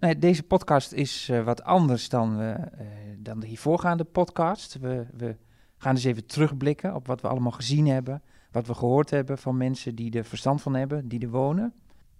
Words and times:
Nee, 0.00 0.18
deze 0.18 0.42
podcast 0.42 0.92
is 0.92 1.28
uh, 1.28 1.44
wat 1.44 1.62
anders 1.62 2.08
dan, 2.08 2.40
uh, 2.40 2.54
dan 3.18 3.40
de 3.40 3.46
hiervoorgaande 3.46 4.04
podcast. 4.04 4.78
We, 4.80 5.06
we 5.16 5.36
gaan 5.76 5.94
eens 5.94 6.04
even 6.04 6.26
terugblikken 6.26 6.94
op 6.94 7.06
wat 7.06 7.20
we 7.20 7.28
allemaal 7.28 7.52
gezien 7.52 7.86
hebben, 7.86 8.22
wat 8.50 8.66
we 8.66 8.74
gehoord 8.74 9.10
hebben 9.10 9.38
van 9.38 9.56
mensen 9.56 9.94
die 9.94 10.18
er 10.18 10.24
verstand 10.24 10.62
van 10.62 10.74
hebben, 10.74 11.08
die 11.08 11.20
er 11.20 11.30
wonen. 11.30 11.72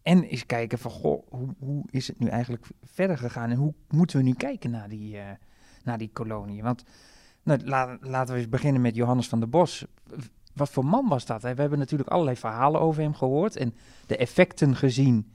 En 0.03 0.23
eens 0.23 0.47
kijken 0.47 0.79
van, 0.79 0.91
goh, 0.91 1.27
hoe, 1.29 1.55
hoe 1.59 1.85
is 1.91 2.07
het 2.07 2.19
nu 2.19 2.27
eigenlijk 2.27 2.67
verder 2.83 3.19
gegaan 3.19 3.51
en 3.51 3.57
hoe 3.57 3.75
moeten 3.89 4.17
we 4.17 4.23
nu 4.23 4.35
kijken 4.35 4.71
naar 4.71 4.89
die, 4.89 5.17
uh, 5.17 5.23
naar 5.85 5.99
die 5.99 6.11
kolonie? 6.13 6.63
Want 6.63 6.85
nou, 7.43 7.61
la, 7.65 7.99
laten 8.01 8.35
we 8.35 8.41
eens 8.41 8.49
beginnen 8.49 8.83
met 8.83 8.95
Johannes 8.95 9.29
van 9.29 9.41
der 9.41 9.49
Bos. 9.49 9.85
Wat 10.55 10.71
voor 10.71 10.85
man 10.85 11.09
was 11.09 11.27
dat? 11.27 11.43
We 11.43 11.49
hebben 11.49 11.79
natuurlijk 11.79 12.11
allerlei 12.11 12.37
verhalen 12.37 12.81
over 12.81 13.03
hem 13.03 13.15
gehoord 13.15 13.57
en 13.57 13.75
de 14.07 14.17
effecten 14.17 14.77
gezien 14.77 15.33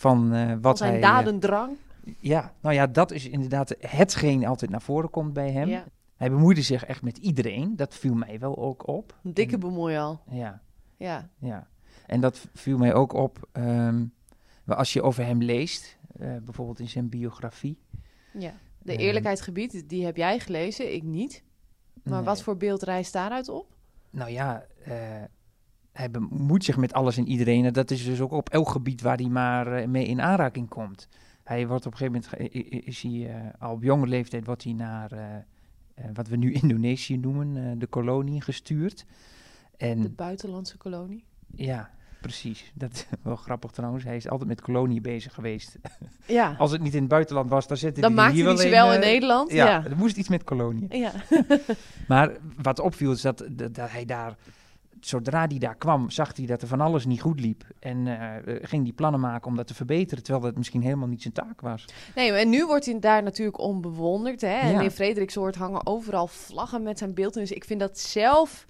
van 0.00 0.34
uh, 0.34 0.52
wat 0.60 0.78
zijn 0.78 0.90
hij... 0.92 1.00
dadendrang. 1.00 1.76
Uh, 2.04 2.14
ja, 2.18 2.52
nou 2.60 2.74
ja, 2.74 2.86
dat 2.86 3.10
is 3.10 3.28
inderdaad 3.28 3.74
hetgeen 3.80 4.46
altijd 4.46 4.70
naar 4.70 4.82
voren 4.82 5.10
komt 5.10 5.32
bij 5.32 5.50
hem. 5.50 5.68
Ja. 5.68 5.84
Hij 6.16 6.30
bemoeide 6.30 6.62
zich 6.62 6.84
echt 6.84 7.02
met 7.02 7.18
iedereen. 7.18 7.76
Dat 7.76 7.94
viel 7.94 8.14
mij 8.14 8.38
wel 8.38 8.58
ook 8.58 8.86
op. 8.86 9.18
Een 9.24 9.34
dikke 9.34 9.58
bemoei 9.58 9.96
al. 9.96 10.20
Ja, 10.30 10.62
Ja. 10.96 11.28
ja. 11.38 11.68
En 12.06 12.20
dat 12.20 12.48
viel 12.54 12.78
mij 12.78 12.94
ook 12.94 13.12
op 13.12 13.48
maar 14.64 14.76
als 14.78 14.92
je 14.92 15.02
over 15.02 15.24
hem 15.24 15.42
leest, 15.42 15.98
eh, 16.18 16.36
bijvoorbeeld 16.42 16.78
in 16.78 16.88
zijn 16.88 17.08
biografie. 17.08 17.78
ja. 18.32 18.52
De 18.82 18.92
Ehm. 18.92 19.00
eerlijkheid 19.00 19.40
gebied, 19.40 19.88
die 19.88 20.04
heb 20.04 20.16
jij 20.16 20.38
gelezen, 20.38 20.94
ik 20.94 21.02
niet. 21.02 21.42
Maar 22.02 22.14
Nee. 22.14 22.24
wat 22.24 22.42
voor 22.42 22.56
beeld 22.56 22.82
rijst 22.82 23.12
daaruit 23.12 23.48
op? 23.48 23.66
Nou 24.10 24.30
ja, 24.30 24.64
eh, 24.84 24.94
hij 26.00 26.10
bemoeit 26.10 26.64
zich 26.64 26.76
met 26.76 26.92
alles 26.92 27.16
en 27.16 27.28
iedereen. 27.28 27.64
En 27.64 27.72
dat 27.72 27.90
is 27.90 28.04
dus 28.04 28.20
ook 28.20 28.32
op 28.32 28.48
elk 28.48 28.68
gebied 28.68 29.00
waar 29.00 29.16
hij 29.16 29.28
maar 29.28 29.72
eh, 29.72 29.88
mee 29.88 30.06
in 30.06 30.20
aanraking 30.20 30.68
komt. 30.68 31.08
Hij 31.44 31.66
wordt 31.66 31.86
op 31.86 31.92
een 31.92 31.98
gegeven 31.98 32.24
moment, 32.38 32.86
is 32.86 33.02
hij 33.02 33.28
eh, 33.34 33.34
al 33.58 33.72
op 33.72 33.82
jonge 33.82 34.06
leeftijd, 34.06 34.46
wordt 34.46 34.64
hij 34.64 34.72
naar 34.72 35.12
eh, 35.12 35.24
wat 36.14 36.28
we 36.28 36.36
nu 36.36 36.52
Indonesië 36.62 37.16
noemen, 37.18 37.78
de 37.78 37.86
kolonie 37.86 38.40
gestuurd. 38.40 39.06
En 39.76 40.02
De 40.02 40.08
buitenlandse 40.10 40.76
kolonie. 40.76 41.24
ja, 41.54 41.90
precies. 42.20 42.72
Dat 42.74 42.92
is 42.92 43.06
wel 43.22 43.36
grappig 43.36 43.70
trouwens. 43.70 44.04
Hij 44.04 44.16
is 44.16 44.28
altijd 44.28 44.48
met 44.48 44.60
kolonie 44.60 45.00
bezig 45.00 45.34
geweest. 45.34 45.78
Ja. 46.26 46.54
Als 46.58 46.70
het 46.70 46.80
niet 46.82 46.94
in 46.94 47.00
het 47.00 47.08
buitenland 47.08 47.50
was, 47.50 47.66
dan 47.66 47.76
zette 47.76 48.00
Dan 48.00 48.10
hij 48.10 48.20
maakte 48.20 48.34
hier 48.34 48.44
hij 48.44 48.52
wel 48.52 48.60
ze 48.62 48.66
een, 48.68 48.72
wel 48.72 48.92
in 48.94 49.00
Nederland. 49.00 49.52
Ja, 49.52 49.66
Ja. 49.66 49.84
er 49.84 49.96
moest 49.96 50.16
iets 50.16 50.28
met 50.28 50.44
kolonie. 50.44 50.96
Ja. 50.96 51.12
Maar 52.08 52.30
wat 52.62 52.78
opviel 52.80 53.12
is 53.12 53.20
dat, 53.20 53.44
dat 53.50 53.76
hij 53.76 54.04
daar, 54.04 54.36
zodra 55.00 55.46
hij 55.46 55.58
daar 55.58 55.74
kwam, 55.74 56.10
zag 56.10 56.36
hij 56.36 56.46
dat 56.46 56.62
er 56.62 56.68
van 56.68 56.80
alles 56.80 57.04
niet 57.04 57.20
goed 57.20 57.40
liep. 57.40 57.64
En 57.78 58.06
eh, 58.06 58.36
eh, 58.36 58.62
ging 58.62 58.84
die 58.84 58.92
plannen 58.92 59.20
maken 59.20 59.46
om 59.46 59.56
dat 59.56 59.66
te 59.66 59.74
verbeteren, 59.74 60.24
terwijl 60.24 60.44
dat 60.44 60.56
misschien 60.56 60.82
helemaal 60.82 61.08
niet 61.08 61.22
zijn 61.22 61.34
taak 61.34 61.60
was. 61.60 61.84
Nee, 62.14 62.32
en 62.32 62.48
nu 62.48 62.66
wordt 62.66 62.84
hij 62.84 62.98
daar 62.98 63.22
natuurlijk 63.22 63.58
om 63.60 63.80
bewonderd. 63.80 64.40
Hè? 64.40 64.58
En 64.58 64.70
Ja. 64.70 64.80
in 64.80 64.90
Frederiksoord 64.90 65.54
hangen 65.56 65.86
overal 65.86 66.26
vlaggen 66.26 66.82
met 66.82 66.98
zijn 66.98 67.14
beeld. 67.14 67.34
Dus 67.34 67.52
ik 67.52 67.64
vind 67.64 67.80
dat 67.80 67.98
zelf 67.98 68.66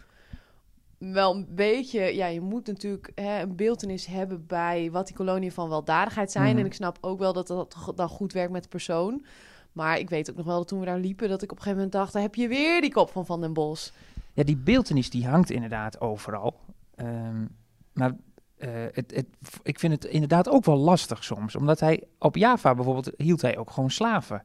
wel 0.98 1.34
een 1.34 1.46
beetje... 1.50 2.14
Ja, 2.14 2.26
je 2.26 2.40
moet 2.40 2.66
natuurlijk 2.66 3.12
hè, 3.14 3.42
een 3.42 3.56
beeldenis 3.56 4.06
hebben 4.06 4.46
bij 4.46 4.88
wat 4.92 5.06
die 5.06 5.16
koloniën 5.16 5.52
van 5.52 5.68
weldadigheid 5.68 6.30
zijn. 6.30 6.50
Mhm. 6.50 6.58
En 6.58 6.66
ik 6.66 6.74
snap 6.74 6.98
ook 7.00 7.18
wel 7.18 7.32
dat 7.32 7.46
dat 7.46 7.92
dan 7.94 8.08
goed 8.08 8.32
werkt 8.32 8.52
met 8.52 8.62
de 8.62 8.68
persoon. 8.68 9.24
Maar 9.72 9.98
ik 9.98 10.10
weet 10.10 10.30
ook 10.30 10.36
nog 10.36 10.46
wel 10.46 10.56
dat 10.56 10.68
toen 10.68 10.80
we 10.80 10.86
daar 10.86 10.98
liepen... 10.98 11.28
dat 11.28 11.42
ik 11.42 11.50
op 11.50 11.56
een 11.56 11.62
gegeven 11.62 11.82
moment 11.82 11.92
dacht... 12.00 12.12
daar 12.12 12.22
heb 12.22 12.34
je 12.34 12.48
weer 12.48 12.80
die 12.80 12.92
kop 12.92 13.10
van 13.10 13.26
Van 13.26 13.40
den 13.40 13.52
Bos. 13.52 13.92
Ja, 14.32 14.42
die 14.42 14.56
beeldenis 14.56 15.10
die 15.10 15.28
hangt 15.28 15.50
inderdaad 15.50 16.00
overal. 16.00 16.60
Ehm, 16.94 17.46
maar 17.92 18.16
eh, 18.56 18.70
het, 18.92 19.24
ik 19.62 19.78
vind 19.78 19.92
het 19.92 20.04
inderdaad 20.04 20.48
ook 20.48 20.64
wel 20.64 20.76
lastig 20.76 21.24
soms. 21.24 21.56
Omdat 21.56 21.80
hij 21.80 22.04
op 22.18 22.36
Java 22.36 22.74
bijvoorbeeld 22.74 23.10
hield 23.16 23.42
hij 23.42 23.58
ook 23.58 23.70
gewoon 23.70 23.90
slaven. 23.90 24.44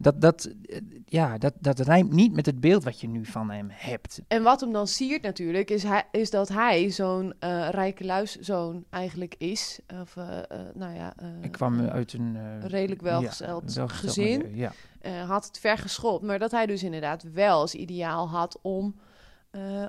Dat, 0.00 0.20
dat, 0.20 0.44
eh, 0.64 0.80
ja, 1.06 1.38
dat, 1.38 1.54
dat 1.60 1.78
rijmt 1.78 2.12
niet 2.12 2.32
met 2.32 2.46
het 2.46 2.60
beeld 2.60 2.84
wat 2.84 3.00
je 3.00 3.08
nu 3.08 3.24
van 3.24 3.50
hem 3.50 3.68
hebt. 3.70 4.20
En 4.28 4.42
wat 4.42 4.60
hem 4.60 4.72
dan 4.72 4.86
siert 4.86 5.22
natuurlijk... 5.22 5.70
is, 5.70 5.82
hij, 5.82 6.04
is 6.10 6.30
dat 6.30 6.48
hij 6.48 6.90
zo'n 6.90 7.34
eh, 7.38 7.68
rijke 7.68 8.04
luiszoon 8.04 8.84
eigenlijk 8.90 9.34
is. 9.38 9.80
Of, 10.00 10.16
eh, 10.16 10.26
nou 10.74 10.94
ja... 10.94 11.14
Ik 11.40 11.52
kwam 11.52 11.80
uit 11.80 12.12
een... 12.12 12.60
redelijk 12.60 13.00
ja, 13.00 13.06
welgesteld 13.06 13.92
gezin. 13.92 14.54
ja. 14.54 14.72
had 15.26 15.46
het 15.46 15.58
ver 15.58 15.78
geschopt. 15.78 16.24
Maar 16.24 16.38
dat 16.38 16.50
hij 16.50 16.66
dus 16.66 16.82
inderdaad 16.82 17.22
wel 17.32 17.60
als 17.60 17.74
ideaal 17.74 18.28
had 18.28 18.58
om, 18.62 18.94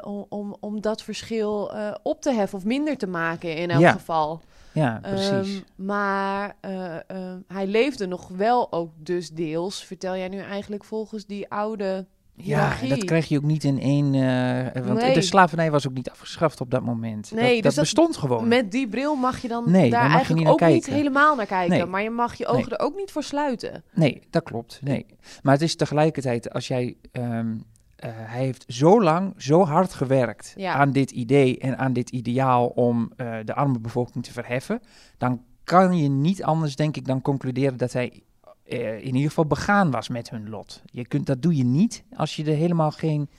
om, 0.01 0.25
om, 0.29 0.55
om 0.59 0.81
dat 0.81 1.01
verschil 1.03 1.71
op 2.03 2.21
te 2.21 2.33
heffen 2.33 2.57
of 2.57 2.65
minder 2.65 2.97
te 2.97 3.07
maken 3.07 3.55
in 3.55 3.69
elk 3.69 3.81
Ja, 3.81 3.91
geval. 3.91 4.41
Ja, 4.71 4.99
precies. 5.01 5.29
Ehm, 5.55 5.85
maar 5.85 6.55
eh, 6.61 6.95
eh, 6.95 7.01
hij 7.47 7.67
leefde 7.67 8.07
nog 8.07 8.27
wel 8.27 8.71
ook 8.71 8.91
dus 8.97 9.29
deels, 9.29 9.83
vertel 9.85 10.15
jij 10.17 10.27
nu 10.27 10.39
eigenlijk 10.39 10.83
volgens 10.83 11.25
die 11.25 11.49
oude 11.49 12.07
Ja, 12.41 12.73
dat 12.89 13.03
krijg 13.03 13.27
je 13.27 13.37
ook 13.37 13.43
niet 13.43 13.63
in 13.63 13.79
één. 13.79 14.13
eh, 14.13 14.83
want 14.85 14.99
Nee. 14.99 15.13
de 15.13 15.21
slavernij 15.21 15.71
was 15.71 15.87
ook 15.87 15.93
niet 15.93 16.09
afgeschaft 16.09 16.61
op 16.61 16.71
dat 16.71 16.81
moment. 16.83 17.31
Nee, 17.31 17.41
dat, 17.43 17.51
dus 17.53 17.61
dat 17.63 17.73
dat- 17.73 17.83
bestond 17.83 18.17
gewoon. 18.17 18.47
Met 18.47 18.71
die 18.71 18.87
bril 18.87 19.15
mag 19.15 19.41
je 19.41 19.47
dan 19.47 19.71
Nee, 19.71 19.89
daar 19.89 20.09
eigenlijk 20.11 20.39
niet 20.39 20.47
ook 20.47 20.67
niet 20.69 20.85
helemaal 20.85 21.35
naar 21.35 21.45
kijken. 21.45 21.77
Nee. 21.77 21.85
Maar 21.85 22.03
je 22.03 22.09
mag 22.09 22.35
je 22.35 22.47
ogen 22.47 22.71
er 22.71 22.79
ook 22.79 22.95
niet 22.95 23.11
voor 23.11 23.23
sluiten. 23.23 23.83
Nee, 23.93 24.21
dat 24.29 24.43
klopt. 24.43 24.79
Nee. 24.83 25.05
Maar 25.41 25.53
het 25.53 25.61
is 25.61 25.75
tegelijkertijd, 25.75 26.53
als 26.53 26.67
jij. 26.67 26.95
ehm, 27.11 27.55
eh, 27.99 28.09
hij 28.15 28.43
heeft 28.43 28.65
zo 28.67 29.01
lang, 29.03 29.33
zo 29.37 29.65
hard 29.65 29.93
gewerkt 29.93 30.53
Ja. 30.57 30.73
aan 30.73 30.91
dit 30.91 31.11
idee 31.11 31.57
en 31.59 31.77
aan 31.77 31.93
dit 31.93 32.09
ideaal 32.09 32.67
om 32.67 33.11
eh, 33.15 33.35
de 33.45 33.53
arme 33.53 33.79
bevolking 33.79 34.23
te 34.23 34.31
verheffen. 34.31 34.81
Dan 35.17 35.41
kan 35.63 35.97
je 35.97 36.09
niet 36.09 36.43
anders, 36.43 36.75
denk 36.75 36.95
ik, 36.97 37.05
dan 37.05 37.21
concluderen 37.21 37.77
dat 37.77 37.93
hij 37.93 38.23
eh, 38.65 38.97
in 38.97 39.05
ieder 39.15 39.27
geval 39.29 39.45
begaan 39.45 39.91
was 39.91 40.09
met 40.09 40.29
hun 40.29 40.49
lot. 40.49 40.81
Je 40.85 41.07
kunt, 41.07 41.25
dat 41.25 41.41
doe 41.41 41.55
je 41.55 41.63
niet 41.63 42.03
als 42.15 42.35
je 42.35 42.43
er 42.43 42.55
helemaal 42.55 42.91
geen 42.91 43.29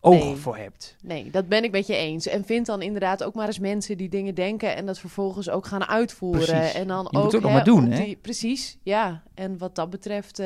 oog 0.00 0.14
Nee. 0.24 0.36
voor 0.36 0.56
hebt. 0.56 0.96
Nee, 1.02 1.30
dat 1.30 1.48
ben 1.48 1.64
ik 1.64 1.70
met 1.70 1.86
je 1.86 1.96
eens. 1.96 2.26
En 2.26 2.44
vind 2.44 2.66
dan 2.66 2.82
inderdaad 2.82 3.24
ook 3.24 3.34
maar 3.34 3.46
eens 3.46 3.58
mensen 3.58 3.96
die 3.96 4.08
dingen 4.08 4.34
denken 4.34 4.76
en 4.76 4.86
dat 4.86 4.98
vervolgens 4.98 5.50
ook 5.50 5.66
gaan 5.66 5.84
uitvoeren. 5.86 6.44
Precies. 6.46 6.74
En 6.74 6.86
dan 6.88 7.08
Je 7.10 7.16
ook, 7.16 7.22
moet 7.24 7.32
het 7.32 7.42
ook 7.42 7.48
hè, 7.48 7.54
maar 7.56 7.64
doen, 7.64 7.90
hè? 7.90 8.04
die- 8.04 8.16
precies, 8.16 8.78
ja. 8.82 9.22
En 9.34 9.58
wat 9.58 9.74
dat 9.74 9.90
betreft 9.90 10.38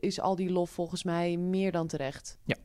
is 0.00 0.20
al 0.20 0.36
die 0.36 0.50
lof 0.50 0.70
volgens 0.70 1.04
mij 1.04 1.36
meer 1.36 1.72
dan 1.72 1.86
terecht. 1.86 2.38
Ja. 2.44 2.56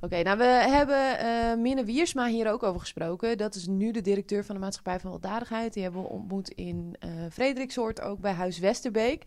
Oké, 0.00 0.22
nou 0.22 0.38
we 0.38 0.44
hebben 0.44 1.18
eh 1.18 1.56
Minne 1.56 1.84
Wiersma 1.84 2.26
hier 2.26 2.50
ook 2.50 2.62
over 2.62 2.80
gesproken. 2.80 3.38
Dat 3.38 3.54
is 3.54 3.66
nu 3.66 3.90
de 3.90 4.00
directeur 4.00 4.44
van 4.44 4.54
de 4.54 4.60
Maatschappij 4.60 5.00
van 5.00 5.10
Weldadigheid. 5.10 5.72
Die 5.72 5.82
hebben 5.82 6.02
we 6.02 6.08
ontmoet 6.08 6.48
in 6.48 6.96
Frederiksoord, 7.32 8.00
ook 8.00 8.20
bij 8.20 8.32
Huis 8.32 8.58
Westerbeek. 8.58 9.24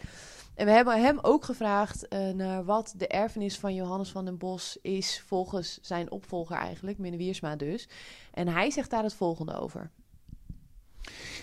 En 0.56 0.66
we 0.66 0.72
hebben 0.72 1.02
hem 1.02 1.20
ook 1.22 1.46
gevraagd 1.46 2.08
eh, 2.08 2.30
naar 2.30 2.66
wat 2.66 2.94
de 2.98 3.08
erfenis 3.08 3.58
van 3.58 3.76
Johannes 3.76 4.10
van 4.10 4.26
den 4.26 4.38
Bos 4.38 4.78
is 4.82 5.24
volgens 5.28 5.80
zijn 5.82 6.12
opvolger 6.12 6.58
eigenlijk, 6.58 6.98
Minne 6.98 7.18
Wiersma 7.18 7.56
dus. 7.56 7.88
En 8.34 8.48
hij 8.48 8.72
zegt 8.72 8.90
daar 8.90 9.04
het 9.04 9.14
volgende 9.14 9.60
over. 9.60 9.90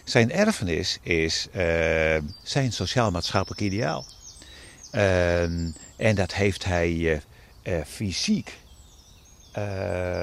Zijn 0.04 0.30
erfenis 0.30 0.98
is 1.02 1.48
zijn 2.42 2.72
sociaal-maatschappelijk 2.72 3.60
ideaal. 3.60 4.04
Ehm, 4.90 5.70
en 5.96 6.14
dat 6.14 6.34
heeft 6.34 6.64
hij 6.64 7.22
fysiek 7.86 8.58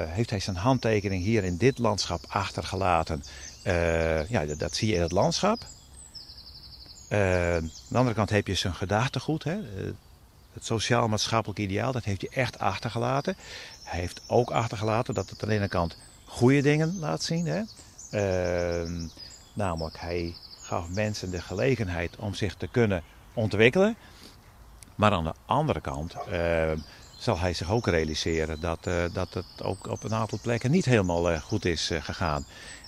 heeft 0.08 0.30
hij 0.30 0.40
zijn 0.40 0.56
handtekening 0.56 1.24
hier 1.24 1.44
in 1.44 1.58
dit 1.58 1.78
landschap 1.78 2.26
achtergelaten. 2.28 3.24
Eh, 3.64 4.30
ja, 4.30 4.46
dat, 4.46 4.76
zie 4.76 4.88
je 4.88 4.96
in 4.96 5.02
het 5.02 5.12
landschap. 5.12 5.66
Eh, 7.08 7.56
aan 7.56 7.72
de 7.88 7.98
andere 7.98 8.16
kant 8.16 8.30
heb 8.30 8.48
je 8.48 8.56
zijn 8.56 8.74
gedachtegoed. 8.74 9.44
Hè? 9.44 9.54
Eh, 9.54 9.92
het 10.54 10.66
sociaal-maatschappelijk 10.66 11.60
ideaal, 11.60 11.92
dat 11.92 12.04
heeft 12.04 12.22
hij 12.22 12.44
echt 12.44 12.60
achtergelaten. 12.60 13.36
Hij 13.84 14.00
heeft 14.00 14.22
ook 14.28 14.52
achtergelaten 14.52 15.14
dat 15.14 15.30
het 15.30 15.44
aan 15.44 15.50
de 15.50 15.56
ene 15.56 15.68
kant 15.68 15.98
goede 16.26 16.62
dingen 16.62 17.00
laat 17.00 17.24
zien. 17.24 17.46
Hè? 17.46 17.62
Ehm, 18.12 19.08
namelijk, 19.54 20.00
hij 20.00 20.34
gaf 20.62 20.90
mensen 20.90 21.32
de 21.32 21.42
gelegenheid 21.42 22.16
om 22.16 22.34
zich 22.34 22.56
te 22.56 22.68
kunnen 22.68 23.04
ontwikkelen. 23.34 23.96
Maar 24.96 25.12
aan 25.12 25.24
de 25.24 25.34
andere 25.46 25.82
kant 25.82 26.14
ehm, 26.14 26.78
zal 27.24 27.40
hij 27.40 27.54
zich 27.54 27.72
ook 27.72 27.88
realiseren 27.88 28.60
dat, 28.60 28.88
eh, 28.88 29.04
dat 29.14 29.34
het 29.34 29.64
ook 29.64 29.88
op 29.88 30.04
een 30.04 30.14
aantal 30.14 30.40
plekken 30.42 30.72
niet 30.72 30.86
helemaal 30.86 31.32
eh, 31.32 31.42
goed 31.42 31.66
is 31.66 31.90
eh, 31.90 32.02
gegaan. 32.02 32.46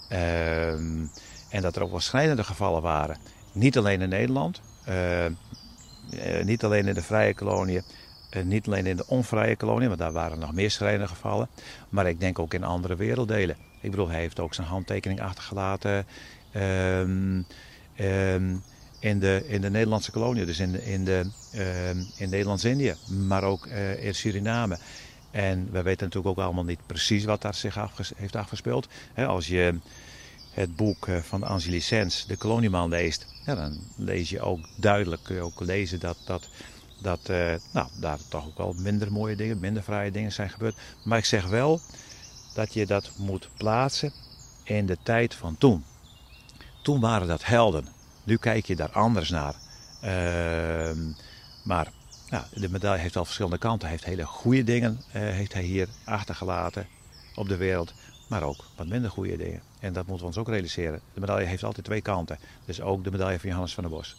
Ehm, 0.10 1.06
en 1.50 1.62
dat 1.62 1.76
er 1.76 1.84
ook 1.84 1.92
wel 1.92 2.00
schrijnende 2.00 2.44
gevallen 2.44 2.82
waren. 2.82 3.18
Niet 3.52 3.78
alleen 3.78 4.02
in 4.02 4.10
Nederland, 4.10 4.62
niet 6.44 6.64
alleen 6.64 6.88
in 6.88 6.94
de 6.94 7.02
vrije 7.02 7.34
koloniën, 7.34 7.84
niet 8.44 8.68
alleen 8.68 8.86
in 8.86 8.98
de 8.98 9.08
onvrije 9.08 9.56
koloniën, 9.56 9.88
want 9.88 10.00
daar 10.00 10.12
waren 10.12 10.40
nog 10.40 10.54
meer 10.54 10.72
schrijnende 10.72 11.08
gevallen. 11.08 11.50
Maar 11.90 12.08
ik 12.08 12.20
denk 12.20 12.40
ook 12.40 12.54
in 12.54 12.64
andere 12.64 12.96
werelddelen. 12.96 13.58
Ik 13.81 13.92
bedoel, 13.92 14.10
hij 14.10 14.20
heeft 14.20 14.40
ook 14.40 14.54
zijn 14.54 14.68
handtekening 14.68 15.22
achtergelaten 15.22 16.06
ehm, 16.52 17.42
ehm, 17.96 18.56
in, 19.00 19.19
de, 19.19 19.44
in 19.47 19.62
de 19.62 19.69
Nederlandse 19.69 20.12
koloniën, 20.12 20.45
dus 20.45 20.59
in, 20.59 20.81
in, 20.81 21.06
de, 21.06 21.25
ehm, 21.51 21.97
in 22.15 22.30
Nederlands-Indië, 22.30 22.95
maar 23.27 23.44
ook 23.44 23.65
eh, 23.65 24.03
in 24.03 24.15
Suriname. 24.15 24.77
En 25.31 25.71
we 25.71 25.81
weten 25.81 26.06
natuurlijk 26.06 26.38
ook 26.38 26.45
allemaal 26.45 26.63
niet 26.63 26.86
precies 26.86 27.25
wat 27.25 27.42
daar 27.42 27.53
zich 27.53 27.77
heeft 28.15 28.36
afgespeeld. 28.36 28.88
Als 29.15 29.47
je 29.47 29.80
het 30.51 30.75
boek 30.75 31.07
eh, 31.07 31.18
van 31.18 31.44
Angeli 31.44 31.81
Sens, 31.81 32.25
De 32.27 32.38
Koloniemaal, 32.38 32.89
leest, 32.89 33.25
dan 33.45 33.80
lees 33.95 34.30
je 34.30 34.42
ook 34.42 34.59
duidelijk, 34.77 35.24
kun 35.24 35.36
je 35.36 35.42
ook 35.42 35.59
lezen 35.59 36.00
dat, 36.00 36.18
dat, 36.25 36.50
dat 37.01 37.30
eh, 37.30 37.53
nou, 37.71 37.88
daar 38.00 38.19
toch 38.30 38.45
ook 38.45 38.57
wel 38.57 38.74
minder 38.77 39.12
mooie 39.12 39.36
dingen, 39.36 39.59
minder 39.59 39.83
fraaie 39.83 40.12
dingen 40.12 40.31
zijn 40.31 40.50
gebeurd. 40.50 40.75
Maar 41.03 41.18
ik 41.18 41.25
zeg 41.25 41.47
wel 41.47 41.81
dat 42.53 42.74
je 42.74 42.86
dat 42.86 43.12
moet 43.18 43.50
plaatsen 43.57 44.13
in 44.63 44.86
de 44.86 44.97
tijd 45.03 45.33
van 45.33 45.57
toen. 45.57 45.83
Toen 46.81 47.00
waren 47.00 47.27
dat 47.27 47.45
helden. 47.45 47.94
Nu 48.25 48.38
kijk 48.38 48.66
je 48.66 48.75
daar 48.75 48.92
anders 48.92 49.30
naar. 49.30 49.56
Ehm, 50.01 51.12
maar 51.63 51.92
de 52.54 52.69
medaille 52.69 53.01
heeft 53.01 53.16
al 53.16 53.25
verschillende 53.25 53.57
kanten. 53.57 53.88
Hij 53.88 53.98
heeft 53.98 54.10
hele 54.10 54.25
goede 54.25 54.63
dingen 54.63 55.00
eh, 55.12 55.22
heeft 55.22 55.54
hij 55.54 55.63
hier 55.63 55.88
achtergelaten 56.06 56.88
op 57.36 57.48
de 57.48 57.57
wereld. 57.57 57.94
Maar 58.30 58.44
ook 58.44 58.66
wat 58.75 58.88
minder 58.88 59.10
goede 59.10 59.38
dingen. 59.38 59.62
En 59.80 59.94
dat 59.94 60.07
moeten 60.07 60.25
we 60.25 60.25
ons 60.25 60.38
ook 60.38 60.48
realiseren. 60.48 61.01
De 61.13 61.19
medaille 61.19 61.48
heeft 61.48 61.63
altijd 61.63 61.86
twee 61.86 62.01
kanten. 62.01 62.38
Dus 62.66 62.81
ook 62.81 63.04
de 63.04 63.12
medaille 63.12 63.39
van 63.39 63.50
Johannes 63.50 63.74
van 63.74 63.83
der 63.83 63.94
Bos. 63.94 64.16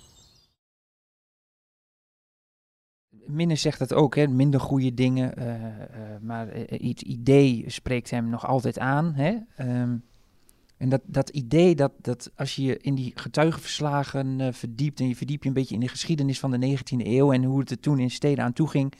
Minne 3.26 3.56
zegt 3.56 3.79
het 3.79 3.93
ook, 3.94 4.14
hè, 4.17 4.26
minder 4.26 4.61
goede 4.61 4.94
dingen, 4.94 5.37
eh, 5.37 5.55
eh, 5.55 6.20
maar 6.20 6.49
het 6.55 7.02
idee 7.02 7.64
spreekt 7.67 8.11
hem 8.11 8.29
nog 8.29 8.47
altijd 8.47 8.79
aan. 8.79 9.14
Hè? 9.14 9.37
Ehm, 9.56 9.97
en 10.76 10.88
dat, 10.88 11.00
dat 11.05 11.28
idee 11.28 11.75
dat, 11.75 11.93
dat 12.00 12.31
als 12.37 12.56
je 12.56 12.62
je 12.62 12.76
in 12.76 12.94
die 12.94 13.12
getuigenverslagen 13.14 14.40
eh, 14.40 14.52
verdiept 14.52 15.00
en 15.00 15.08
je 15.08 15.17
verdiept 15.17 15.43
je 15.43 15.49
een 15.49 15.55
beetje 15.55 15.75
in 15.75 15.81
de 15.81 15.88
geschiedenis 15.88 16.38
van 16.38 16.50
de 16.50 16.78
19e 16.78 17.06
eeuw 17.06 17.32
en 17.32 17.44
hoe 17.44 17.61
het 17.61 17.70
er 17.70 17.81
toen 17.81 17.99
in 17.99 18.11
steden 18.11 18.44
aan 18.44 18.52
toe 18.52 18.69
ging, 18.69 18.93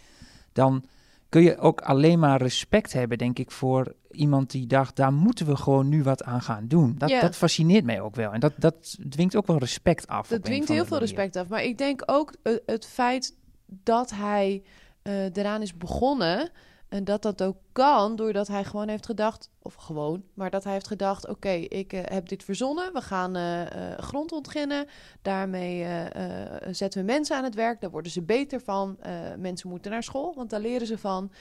dan 0.53 0.85
kun 1.29 1.43
je 1.43 1.59
ook 1.59 1.81
alleen 1.81 2.19
maar 2.19 2.43
respect 2.43 2.93
hebben, 2.93 3.19
denk 3.19 3.39
ik, 3.39 3.51
voor 3.51 3.95
iemand 4.11 4.51
die 4.51 4.67
dacht, 4.67 4.97
daar 4.97 5.13
moeten 5.13 5.47
we 5.47 5.57
gewoon 5.57 5.89
nu 5.89 6.03
wat 6.03 6.23
aan 6.23 6.43
gaan 6.43 6.69
doen. 6.69 6.95
Dat, 6.99 7.11
Ja. 7.11 7.21
dat 7.21 7.37
fascineert 7.37 7.85
mij 7.85 8.01
ook 8.01 8.15
wel. 8.15 8.33
En 8.33 8.41
dat, 8.41 8.53
dat 8.57 8.99
dwingt 9.09 9.37
ook 9.37 9.47
wel 9.47 9.59
respect 9.59 10.07
af. 10.07 10.29
Dat 10.29 10.45
dwingt 10.45 10.69
heel 10.69 10.77
veel 10.85 10.99
manier. 10.99 11.15
respect 11.15 11.37
af. 11.37 11.49
Maar 11.49 11.65
ik 11.65 11.79
denk 11.79 12.03
ook 12.07 12.35
eh, 12.43 12.55
het 12.67 12.87
feit 12.87 13.37
dat 13.67 14.11
hij 14.11 14.63
eh, 15.03 15.37
eraan 15.37 15.63
is 15.63 15.77
begonnen. 15.77 16.51
En 16.89 17.05
dat 17.05 17.23
dat 17.23 17.43
ook 17.43 17.57
kan 17.73 18.17
doordat 18.17 18.49
hij 18.49 18.65
gewoon 18.65 18.89
heeft 18.89 19.07
gedacht, 19.07 19.51
of 19.63 19.75
gewoon, 19.75 20.25
maar 20.35 20.51
dat 20.51 20.65
hij 20.65 20.73
heeft 20.73 20.87
gedacht: 20.87 21.29
oké, 21.29 21.51
ik 21.51 21.93
eh, 21.93 22.01
heb 22.05 22.29
dit 22.29 22.45
verzonnen. 22.45 22.93
We 22.93 23.01
gaan 23.01 23.37
eh, 23.37 23.63
eh, 23.63 23.99
grond 23.99 24.33
ontginnen. 24.33 24.87
Daarmee 25.23 25.87
zetten 26.71 27.01
we 27.01 27.07
mensen 27.07 27.37
aan 27.37 27.45
het 27.45 27.55
werk. 27.55 27.81
Daar 27.81 27.91
worden 27.91 28.13
ze 28.13 28.23
beter 28.23 28.61
van. 28.61 28.99
Mensen 29.39 29.69
moeten 29.69 29.91
naar 29.91 30.03
school, 30.03 30.35
want 30.35 30.51
daar 30.51 30.61
leren 30.61 30.87
ze 30.87 30.99
van. 30.99 31.33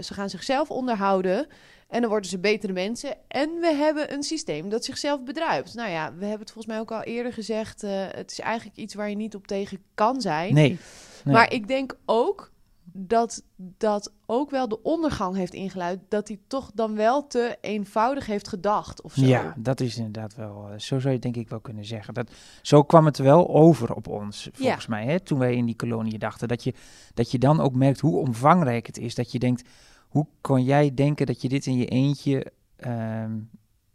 Ze 0.00 0.14
gaan 0.14 0.30
zichzelf 0.30 0.70
onderhouden. 0.70 1.46
En 1.88 2.00
dan 2.00 2.10
worden 2.10 2.30
ze 2.30 2.38
betere 2.38 2.72
mensen. 2.72 3.16
En 3.28 3.60
we 3.60 3.74
hebben 3.74 4.12
een 4.12 4.22
systeem 4.22 4.68
dat 4.68 4.84
zichzelf 4.84 5.22
bedruipt. 5.22 5.74
Nou 5.74 5.90
ja, 5.90 6.14
we 6.14 6.20
hebben 6.20 6.40
het 6.40 6.52
volgens 6.52 6.66
mij 6.66 6.80
ook 6.80 6.92
al 6.92 7.02
eerder 7.02 7.32
gezegd. 7.32 7.82
het 8.10 8.30
is 8.30 8.40
eigenlijk 8.40 8.76
iets 8.76 8.94
waar 8.94 9.10
je 9.10 9.16
niet 9.16 9.34
op 9.34 9.46
tegen 9.46 9.82
kan 9.94 10.20
zijn. 10.20 10.54
Nee. 10.54 10.78
nee. 11.24 11.34
Maar 11.34 11.52
ik 11.52 11.68
denk 11.68 11.96
ook 12.04 12.52
dat 12.96 13.42
dat 13.78 14.12
ook 14.26 14.50
wel 14.50 14.68
de 14.68 14.82
ondergang 14.82 15.36
heeft 15.36 15.52
ingeluid. 15.54 16.00
Dat 16.08 16.28
hij 16.28 16.38
toch 16.46 16.70
dan 16.74 16.94
wel 16.96 17.26
te 17.26 17.56
eenvoudig 17.60 18.26
heeft 18.26 18.48
gedacht 18.48 19.02
of 19.02 19.12
zo. 19.14 19.24
Ja, 19.26 19.54
dat 19.56 19.80
is 19.80 19.96
inderdaad 19.96 20.34
wel. 20.34 20.68
eh, 20.70 20.78
Zo 20.78 20.98
zou 20.98 21.12
je 21.14 21.18
denk 21.20 21.36
ik 21.36 21.48
wel 21.48 21.60
kunnen 21.60 21.84
zeggen. 21.84 22.14
Dat, 22.14 22.30
zo 22.62 22.82
kwam 22.82 23.04
het 23.04 23.18
wel 23.18 23.48
over 23.48 23.94
op 23.94 24.08
ons, 24.08 24.48
volgens 24.52 24.86
mij. 24.86 25.04
Hè, 25.04 25.20
toen 25.20 25.38
wij 25.38 25.54
in 25.54 25.64
die 25.66 25.76
kolonie 25.76 26.18
dachten. 26.18 26.48
Dat 26.48 26.64
je, 26.64 26.74
dat 27.14 27.30
je 27.30 27.38
dan 27.38 27.60
ook 27.60 27.74
merkt 27.74 28.00
hoe 28.00 28.16
omvangrijk 28.16 28.86
het 28.86 28.98
is. 28.98 29.14
Dat 29.14 29.32
je 29.32 29.38
denkt, 29.38 29.68
hoe 30.08 30.26
kon 30.40 30.62
jij 30.64 30.94
denken 30.94 31.26
dat 31.26 31.42
je 31.42 31.48
dit 31.48 31.66
in 31.66 31.76
je 31.76 31.86
eentje 31.86 32.52
ehm, 32.76 33.38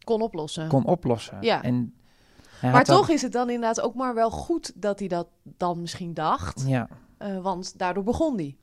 Kon 0.03 0.21
oplossen. 0.21 0.67
kon 0.67 0.85
oplossen? 0.85 1.37
Ja. 1.41 1.63
En 1.63 1.93
maar 2.61 2.85
dan- 2.85 2.95
toch 2.95 3.09
is 3.09 3.21
het 3.21 3.31
dan 3.31 3.49
inderdaad 3.49 3.81
ook 3.81 3.95
maar 3.95 4.13
wel 4.13 4.31
goed 4.31 4.71
dat 4.75 4.99
hij 4.99 5.07
dat 5.07 5.27
dan 5.43 5.81
misschien 5.81 6.13
dacht. 6.13 6.63
Ja, 6.67 6.87
eh, 7.17 7.41
want 7.41 7.77
daardoor 7.79 8.03
begon 8.03 8.35
hij. 8.35 8.57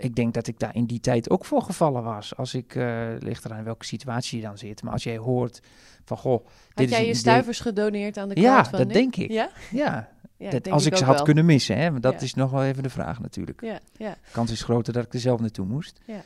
Ik 0.00 0.14
denk 0.14 0.34
dat 0.34 0.46
ik 0.46 0.58
daar 0.58 0.74
in 0.74 0.84
die 0.86 1.00
tijd 1.00 1.30
ook 1.30 1.44
voor 1.44 1.62
gevallen 1.62 2.02
was. 2.02 2.36
Als 2.36 2.54
ik, 2.54 2.74
eh 2.74 3.08
ligt 3.18 3.44
eraan 3.44 3.58
in 3.58 3.64
welke 3.64 3.84
situatie 3.84 4.38
je 4.40 4.44
dan 4.46 4.58
zit. 4.58 4.82
Maar 4.82 4.92
als 4.92 5.02
jij 5.02 5.16
hoort 5.16 5.60
van, 6.04 6.16
goh, 6.16 6.44
dit 6.46 6.52
Had 6.74 6.84
is 6.84 6.90
jij 6.90 6.98
je 7.00 7.04
idee- 7.04 7.14
stuivers 7.20 7.60
gedoneerd 7.60 8.16
aan 8.16 8.28
de 8.28 8.40
Ja, 8.40 8.62
dat 8.62 8.88
denk 8.92 9.16
ik. 9.16 9.30
Ja? 9.30 9.50
Ja, 9.70 10.08
ja 10.36 10.50
dat, 10.50 10.68
als 10.68 10.86
ik, 10.86 10.96
ze 10.96 11.04
had 11.04 11.14
wel. 11.14 11.24
kunnen 11.24 11.44
missen. 11.44 11.76
Hè, 11.78 12.00
dat 12.00 12.12
Ja. 12.12 12.20
is 12.20 12.34
nog 12.34 12.50
wel 12.50 12.64
even 12.64 12.82
de 12.82 12.90
vraag 12.90 13.20
natuurlijk. 13.20 13.60
Ja, 13.64 13.78
ja. 13.96 14.10
De 14.10 14.30
kans 14.32 14.50
is 14.50 14.62
groter 14.62 14.92
dat 14.92 15.04
ik 15.04 15.14
er 15.14 15.20
zelf 15.20 15.40
naartoe 15.40 15.66
moest. 15.66 16.00
Ja. 16.06 16.22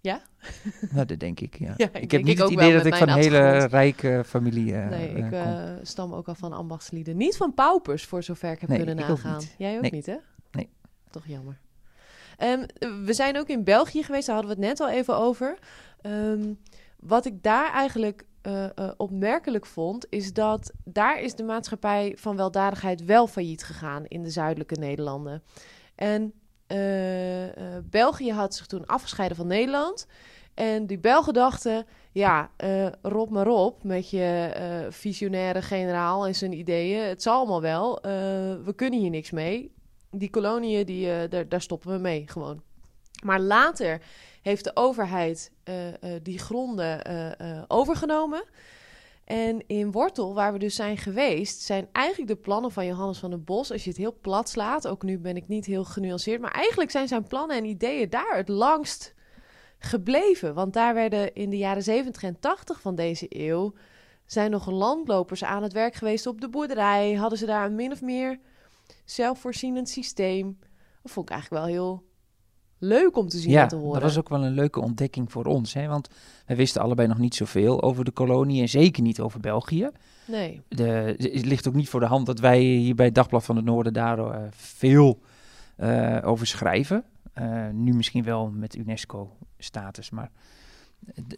Ja? 0.00 0.22
Nou, 0.94 1.06
dat 1.06 1.18
denk 1.18 1.40
ik, 1.40 1.58
ja. 1.58 1.74
Ja, 1.76 1.88
ik 1.92 2.10
heb 2.10 2.22
niet 2.22 2.28
ik 2.38 2.38
het 2.42 2.50
idee 2.50 2.72
dat 2.72 2.86
ik 2.86 2.94
van 2.94 3.08
een 3.08 3.18
hele 3.18 3.64
rijke 3.66 4.22
familie 4.26 4.74
eh 4.74 4.88
Nee, 4.88 5.08
ik 5.14 5.32
eh, 5.32 5.62
stam 5.82 6.12
ook 6.14 6.28
al 6.28 6.34
van 6.34 6.52
ambachtslieden. 6.52 7.16
Niet 7.16 7.36
van 7.36 7.54
paupers, 7.54 8.04
voor 8.04 8.22
zover 8.22 8.50
ik 8.52 8.60
heb 8.60 8.68
Nee, 8.68 8.78
kunnen 8.78 8.96
nagaan. 8.96 9.42
Jij 9.58 9.74
ook 9.76 9.80
Nee. 9.82 9.90
niet, 9.90 10.06
hè? 10.06 10.16
Nee. 10.52 10.68
Toch 11.10 11.26
jammer. 11.26 11.58
Ehm, 12.40 12.66
we 13.04 13.12
zijn 13.12 13.38
ook 13.38 13.48
in 13.48 13.64
België 13.64 14.02
geweest, 14.02 14.26
daar 14.26 14.36
hadden 14.36 14.56
we 14.56 14.60
het 14.60 14.70
net 14.70 14.80
al 14.88 14.94
even 14.94 15.16
over. 15.16 15.58
Ehm, 16.00 16.54
wat 17.00 17.24
ik 17.26 17.42
daar 17.42 17.72
eigenlijk 17.72 18.24
eh, 18.42 18.64
eh, 18.64 18.90
opmerkelijk 18.96 19.66
vond, 19.66 20.06
is 20.10 20.32
dat 20.32 20.72
daar 20.84 21.20
is 21.20 21.34
de 21.34 21.42
maatschappij 21.42 22.12
van 22.16 22.36
weldadigheid 22.36 23.04
wel 23.04 23.26
failliet 23.26 23.64
gegaan 23.64 24.04
in 24.06 24.22
de 24.22 24.30
zuidelijke 24.30 24.74
Nederlanden. 24.74 25.42
En 25.94 26.32
eh, 26.66 26.78
België 27.84 28.32
had 28.32 28.54
zich 28.54 28.66
toen 28.66 28.86
afgescheiden 28.86 29.36
van 29.36 29.46
Nederland. 29.46 30.06
En 30.54 30.86
die 30.86 30.98
Belgen 30.98 31.32
dachten, 31.32 31.86
ja, 32.12 32.50
eh 32.56 32.86
rob 33.02 33.30
maar 33.30 33.48
op 33.48 33.84
met 33.84 34.10
je 34.10 34.86
visionaire 34.90 35.62
generaal 35.62 36.26
en 36.26 36.34
zijn 36.34 36.52
ideeën. 36.52 37.08
Het 37.08 37.22
zal 37.22 37.36
allemaal 37.36 37.60
wel. 37.60 37.98
We 38.64 38.72
kunnen 38.76 39.00
hier 39.00 39.10
niks 39.10 39.30
mee. 39.30 39.72
Die 40.10 40.30
koloniën, 40.30 40.86
die, 40.86 41.12
eh, 41.12 41.30
daar, 41.30 41.48
daar 41.48 41.60
stoppen 41.60 41.92
we 41.92 41.98
mee 41.98 42.24
gewoon. 42.28 42.62
Maar 43.24 43.40
later 43.40 44.02
heeft 44.42 44.64
de 44.64 44.70
overheid 44.74 45.52
eh, 45.62 45.88
eh, 45.88 46.20
die 46.22 46.38
gronden 46.38 47.04
overgenomen. 47.68 48.44
En 49.24 49.66
in 49.66 49.92
Wortel, 49.92 50.34
waar 50.34 50.52
we 50.52 50.58
dus 50.58 50.74
zijn 50.74 50.96
geweest, 50.96 51.60
zijn 51.60 51.88
eigenlijk 51.92 52.28
de 52.28 52.36
plannen 52.36 52.72
van 52.72 52.86
Johannes 52.86 53.18
van 53.18 53.30
den 53.30 53.44
Bos, 53.44 53.72
als 53.72 53.84
je 53.84 53.90
het 53.90 53.98
heel 53.98 54.18
plat 54.20 54.48
slaat, 54.48 54.88
ook 54.88 55.02
nu 55.02 55.18
ben 55.18 55.36
ik 55.36 55.48
niet 55.48 55.66
heel 55.66 55.84
genuanceerd, 55.84 56.40
maar 56.40 56.50
eigenlijk 56.52 56.90
zijn 56.90 57.08
zijn 57.08 57.26
plannen 57.26 57.56
en 57.56 57.64
ideeën 57.64 58.10
daar 58.10 58.36
het 58.36 58.48
langst 58.48 59.14
gebleven. 59.78 60.54
Want 60.54 60.72
daar 60.72 60.94
werden 60.94 61.34
in 61.34 61.50
de 61.50 61.58
jaren 61.58 61.82
70 61.82 62.22
en 62.22 62.40
80 62.40 62.80
van 62.80 62.94
deze 62.94 63.26
eeuw 63.28 63.72
zijn 64.26 64.50
nog 64.50 64.70
landlopers 64.70 65.44
aan 65.44 65.62
het 65.62 65.72
werk 65.72 65.94
geweest 65.94 66.26
op 66.26 66.40
de 66.40 66.48
boerderij. 66.48 67.14
Hadden 67.14 67.38
ze 67.38 67.46
daar 67.46 67.72
min 67.72 67.92
of 67.92 68.02
meer 68.02 68.38
zelfvoorzienend 69.04 69.88
systeem. 69.88 70.58
Dat 71.02 71.12
vond 71.12 71.28
ik 71.28 71.34
eigenlijk 71.34 71.62
wel 71.64 71.72
heel 71.72 72.08
leuk 72.78 73.16
om 73.16 73.28
te 73.28 73.38
zien 73.38 73.50
ja, 73.50 73.62
en 73.62 73.68
te 73.68 73.76
horen. 73.76 73.92
dat 73.92 74.02
was 74.02 74.18
ook 74.18 74.28
wel 74.28 74.44
een 74.44 74.52
leuke 74.52 74.80
ontdekking 74.80 75.32
voor 75.32 75.44
ons. 75.44 75.74
Hè? 75.74 75.86
Want 75.86 76.08
we 76.46 76.54
wisten 76.54 76.82
allebei 76.82 77.08
nog 77.08 77.18
niet 77.18 77.34
zoveel 77.34 77.82
over 77.82 78.04
de 78.04 78.10
kolonie 78.10 78.60
en 78.60 78.68
zeker 78.68 79.02
niet 79.02 79.20
over 79.20 79.40
België. 79.40 79.90
Nee, 80.26 80.60
De, 80.68 81.14
het 81.16 81.44
ligt 81.44 81.68
ook 81.68 81.74
niet 81.74 81.88
voor 81.88 82.00
de 82.00 82.06
hand 82.06 82.26
dat 82.26 82.38
wij 82.38 82.60
hier 82.60 82.94
bij 82.94 83.06
het 83.06 83.14
Dagblad 83.14 83.44
van 83.44 83.56
het 83.56 83.64
Noorden 83.64 83.92
daar 83.92 84.18
eh, 84.18 84.42
veel 84.50 85.20
eh, 85.76 86.18
over 86.22 86.46
schrijven. 86.46 87.04
Eh, 87.32 87.68
nu 87.72 87.94
misschien 87.94 88.24
wel 88.24 88.50
met 88.50 88.76
UNESCO-status, 88.76 90.10
maar 90.10 90.30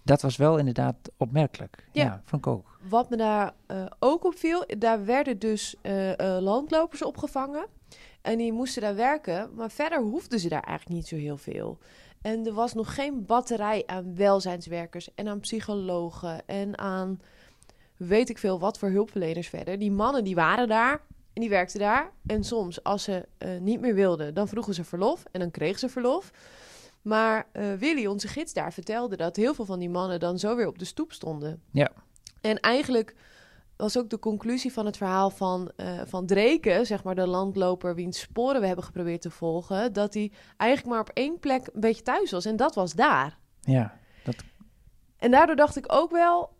dat 0.05 0.23
was 0.23 0.37
wel 0.37 0.59
inderdaad 0.59 0.97
opmerkelijk. 1.17 1.85
Ja, 1.93 2.05
Ja. 2.05 2.23
vond 2.25 2.47
ik 2.47 2.53
ook. 2.53 2.79
Wat 2.89 3.11
me 3.11 3.17
daar 3.17 3.55
eh, 3.67 3.87
ook 3.99 4.25
opviel, 4.25 4.65
daar 4.79 5.05
werden 5.05 5.39
dus 5.39 5.77
eh, 5.81 6.37
eh, 6.37 6.43
landlopers 6.43 7.03
opgevangen. 7.05 7.67
En 8.23 8.39
die 8.39 8.53
moesten 8.53 8.83
daar 8.83 8.95
werken, 8.95 9.51
maar 9.55 9.71
verder 9.71 10.01
hoefden 10.01 10.41
ze 10.41 10.49
daar 10.49 10.63
eigenlijk 10.63 10.97
niet 10.97 11.09
zo 11.09 11.17
heel 11.17 11.37
veel. 11.37 11.79
En 12.21 12.47
er 12.47 12.53
was 12.53 12.75
nog 12.75 12.95
geen 12.95 13.27
batterij 13.27 13.83
aan 13.87 14.17
welzijnswerkers 14.17 15.15
en 15.15 15.29
aan 15.29 15.41
psychologen 15.41 16.47
en 16.47 16.79
aan 16.79 17.21
weet 17.97 18.29
ik 18.29 18.39
veel 18.39 18.59
wat 18.59 18.79
voor 18.79 18.89
hulpverleners 18.89 19.49
verder. 19.49 19.79
Die 19.79 19.91
mannen 19.91 20.25
die 20.25 20.35
waren 20.35 20.69
daar 20.69 21.01
en 21.33 21.41
die 21.41 21.51
werkten 21.51 21.81
daar. 21.81 22.11
En 22.27 22.45
soms 22.45 22.83
als 22.85 23.03
ze 23.03 23.29
niet 23.61 23.81
meer 23.81 23.95
wilden, 23.95 24.35
dan 24.35 24.49
vroegen 24.49 24.75
ze 24.75 24.85
verlof 24.85 25.25
en 25.31 25.41
dan 25.41 25.51
kregen 25.51 25.79
ze 25.79 25.89
verlof. 25.89 26.31
Maar 27.03 27.47
eh, 27.53 27.73
Willy, 27.73 28.07
onze 28.07 28.29
gids 28.29 28.53
daar, 28.53 28.73
vertelde 28.73 29.17
dat 29.17 29.37
heel 29.37 29.55
veel 29.55 29.65
van 29.65 29.79
die 29.79 29.91
mannen 29.91 30.21
dan 30.21 30.39
zo 30.39 30.57
weer 30.57 30.67
op 30.67 30.79
de 30.79 30.85
stoep 30.85 31.13
stonden. 31.13 31.63
Ja. 31.71 31.91
En 32.41 32.61
eigenlijk 32.61 33.15
was 33.77 33.99
ook 33.99 34.11
de 34.11 34.19
conclusie 34.19 34.73
van 34.73 34.87
het 34.87 34.97
verhaal 34.97 35.31
van, 35.31 35.71
eh, 35.77 36.01
van 36.05 36.27
Dreken, 36.27 36.87
zeg 36.87 37.05
maar 37.05 37.15
de 37.15 37.27
landloper 37.27 37.95
wiens 37.95 38.21
sporen 38.21 38.61
we 38.61 38.67
hebben 38.67 38.85
geprobeerd 38.85 39.23
te 39.23 39.31
volgen, 39.31 39.93
dat 39.93 40.15
hij 40.15 40.33
eigenlijk 40.57 40.91
maar 40.91 41.01
op 41.01 41.11
één 41.15 41.39
plek 41.39 41.69
een 41.73 41.81
beetje 41.81 42.03
thuis 42.03 42.31
was. 42.31 42.45
En 42.45 42.57
dat 42.57 42.75
was 42.75 42.93
daar. 42.93 43.39
Ja, 43.61 43.99
En 45.17 45.31
daardoor 45.31 45.57
dacht 45.57 45.77
ik 45.77 45.93
ook 45.93 46.11
wel, 46.11 46.51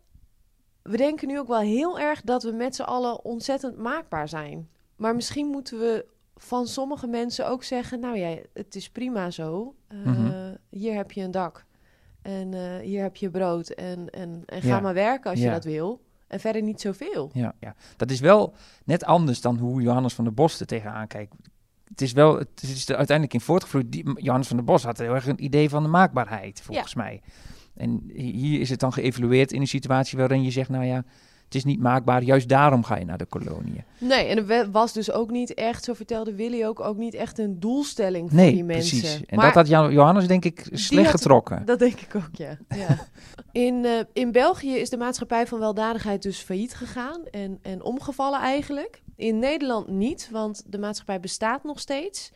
we 0.81 0.97
denken 0.97 1.27
nu 1.27 1.39
ook 1.39 1.47
wel 1.47 1.59
heel 1.59 1.99
erg 1.99 2.21
dat 2.21 2.43
we 2.43 2.51
met 2.51 2.75
z'n 2.75 2.81
allen 2.81 3.23
ontzettend 3.23 3.77
maakbaar 3.77 4.27
zijn. 4.29 4.69
Maar 4.95 5.15
misschien 5.15 5.47
moeten 5.47 5.79
we 5.79 6.05
van 6.35 6.67
sommige 6.67 7.07
mensen 7.07 7.47
ook 7.47 7.63
zeggen, 7.63 7.99
nou 7.99 8.17
ja, 8.17 8.37
het 8.53 8.75
is 8.75 8.89
prima 8.89 9.31
zo. 9.31 9.75
Mhm. 9.89 10.22
Hier 10.69 10.95
heb 10.95 11.11
je 11.11 11.21
een 11.21 11.31
dak 11.31 11.65
en 12.21 12.53
eh, 12.53 12.77
hier 12.85 13.01
heb 13.01 13.15
je 13.15 13.29
brood 13.29 13.69
en, 13.69 14.09
en, 14.09 14.43
en 14.45 14.61
ga 14.61 14.67
Ja. 14.67 14.79
maar 14.79 14.93
werken 14.93 15.29
als 15.29 15.39
je 15.39 15.45
Ja. 15.45 15.51
dat 15.53 15.63
wil. 15.63 16.01
En 16.27 16.39
verder 16.39 16.61
niet 16.61 16.81
zoveel. 16.81 17.29
ja, 17.33 17.53
ja. 17.59 17.75
Dat 17.97 18.11
is 18.11 18.19
wel 18.19 18.53
net 18.85 19.03
anders 19.03 19.41
dan 19.41 19.57
hoe 19.57 19.81
Johannes 19.81 20.13
van 20.13 20.23
der 20.23 20.33
Bos 20.33 20.59
er 20.59 20.65
tegenaan 20.65 21.07
kijkt. 21.07 21.33
Het 21.89 22.01
is 22.01 22.11
wel, 22.11 22.37
het 22.37 22.61
is 22.63 22.89
er 22.89 22.95
uiteindelijk 22.95 23.35
in 23.37 23.41
voortgevloeid. 23.45 23.91
Die, 23.91 24.21
Johannes 24.21 24.47
van 24.47 24.55
der 24.57 24.65
Bos 24.65 24.83
had 24.83 24.97
heel 24.97 25.13
erg 25.13 25.27
een 25.27 25.43
idee 25.43 25.69
van 25.69 25.83
de 25.83 25.89
maakbaarheid, 25.89 26.61
volgens 26.61 26.95
mij. 26.95 27.21
En 27.75 28.03
hi- 28.13 28.31
hier 28.31 28.59
is 28.59 28.69
het 28.69 28.79
dan 28.79 28.93
geëvalueerd 28.93 29.51
in 29.51 29.61
een 29.61 29.67
situatie 29.67 30.17
waarin 30.17 30.43
je 30.43 30.51
zegt, 30.51 30.69
nou 30.69 30.83
ja, 30.85 31.03
het 31.53 31.65
is 31.65 31.71
niet 31.71 31.79
maakbaar, 31.79 32.23
juist 32.23 32.49
daarom 32.49 32.83
ga 32.83 32.97
je 32.97 33.05
naar 33.05 33.17
de 33.17 33.25
koloniën. 33.25 33.83
Nee, 33.99 34.25
en 34.25 34.37
er 34.37 34.45
we- 34.45 34.71
was 34.71 34.93
dus 34.93 35.11
ook 35.11 35.31
niet 35.31 35.53
echt, 35.53 35.83
zo 35.83 35.93
vertelde 35.93 36.35
Willy 36.35 36.65
ook, 36.65 36.79
ook 36.79 36.97
niet 36.97 37.13
echt 37.13 37.39
een 37.39 37.59
doelstelling 37.59 38.29
voor 38.29 38.39
Nee, 38.39 38.53
die 38.53 38.63
mensen. 38.63 38.99
precies. 38.99 39.25
En 39.25 39.35
Maar- 39.37 39.53
dat 39.53 39.67
had 39.69 39.91
Johannes 39.91 40.27
denk 40.27 40.45
ik 40.45 40.67
slecht 40.71 41.05
had- 41.11 41.15
getrokken. 41.21 41.65
Dat 41.65 41.79
denk 41.79 41.99
ik 41.99 42.15
ook, 42.15 42.29
ja. 42.31 42.57
ja. 42.87 43.07
In, 43.51 43.85
eh, 43.85 43.91
in 44.13 44.31
België 44.31 44.75
is 44.75 44.89
de 44.89 44.97
maatschappij 44.97 45.47
van 45.47 45.59
weldadigheid 45.59 46.21
dus 46.21 46.39
failliet 46.39 46.73
gegaan 46.75 47.25
en, 47.31 47.59
en 47.61 47.83
omgevallen 47.83 48.39
eigenlijk. 48.39 49.01
In 49.15 49.39
Nederland 49.39 49.87
niet, 49.87 50.29
want 50.31 50.63
de 50.67 50.77
maatschappij 50.79 51.19
bestaat 51.19 51.63
nog 51.63 51.79
steeds. 51.79 52.31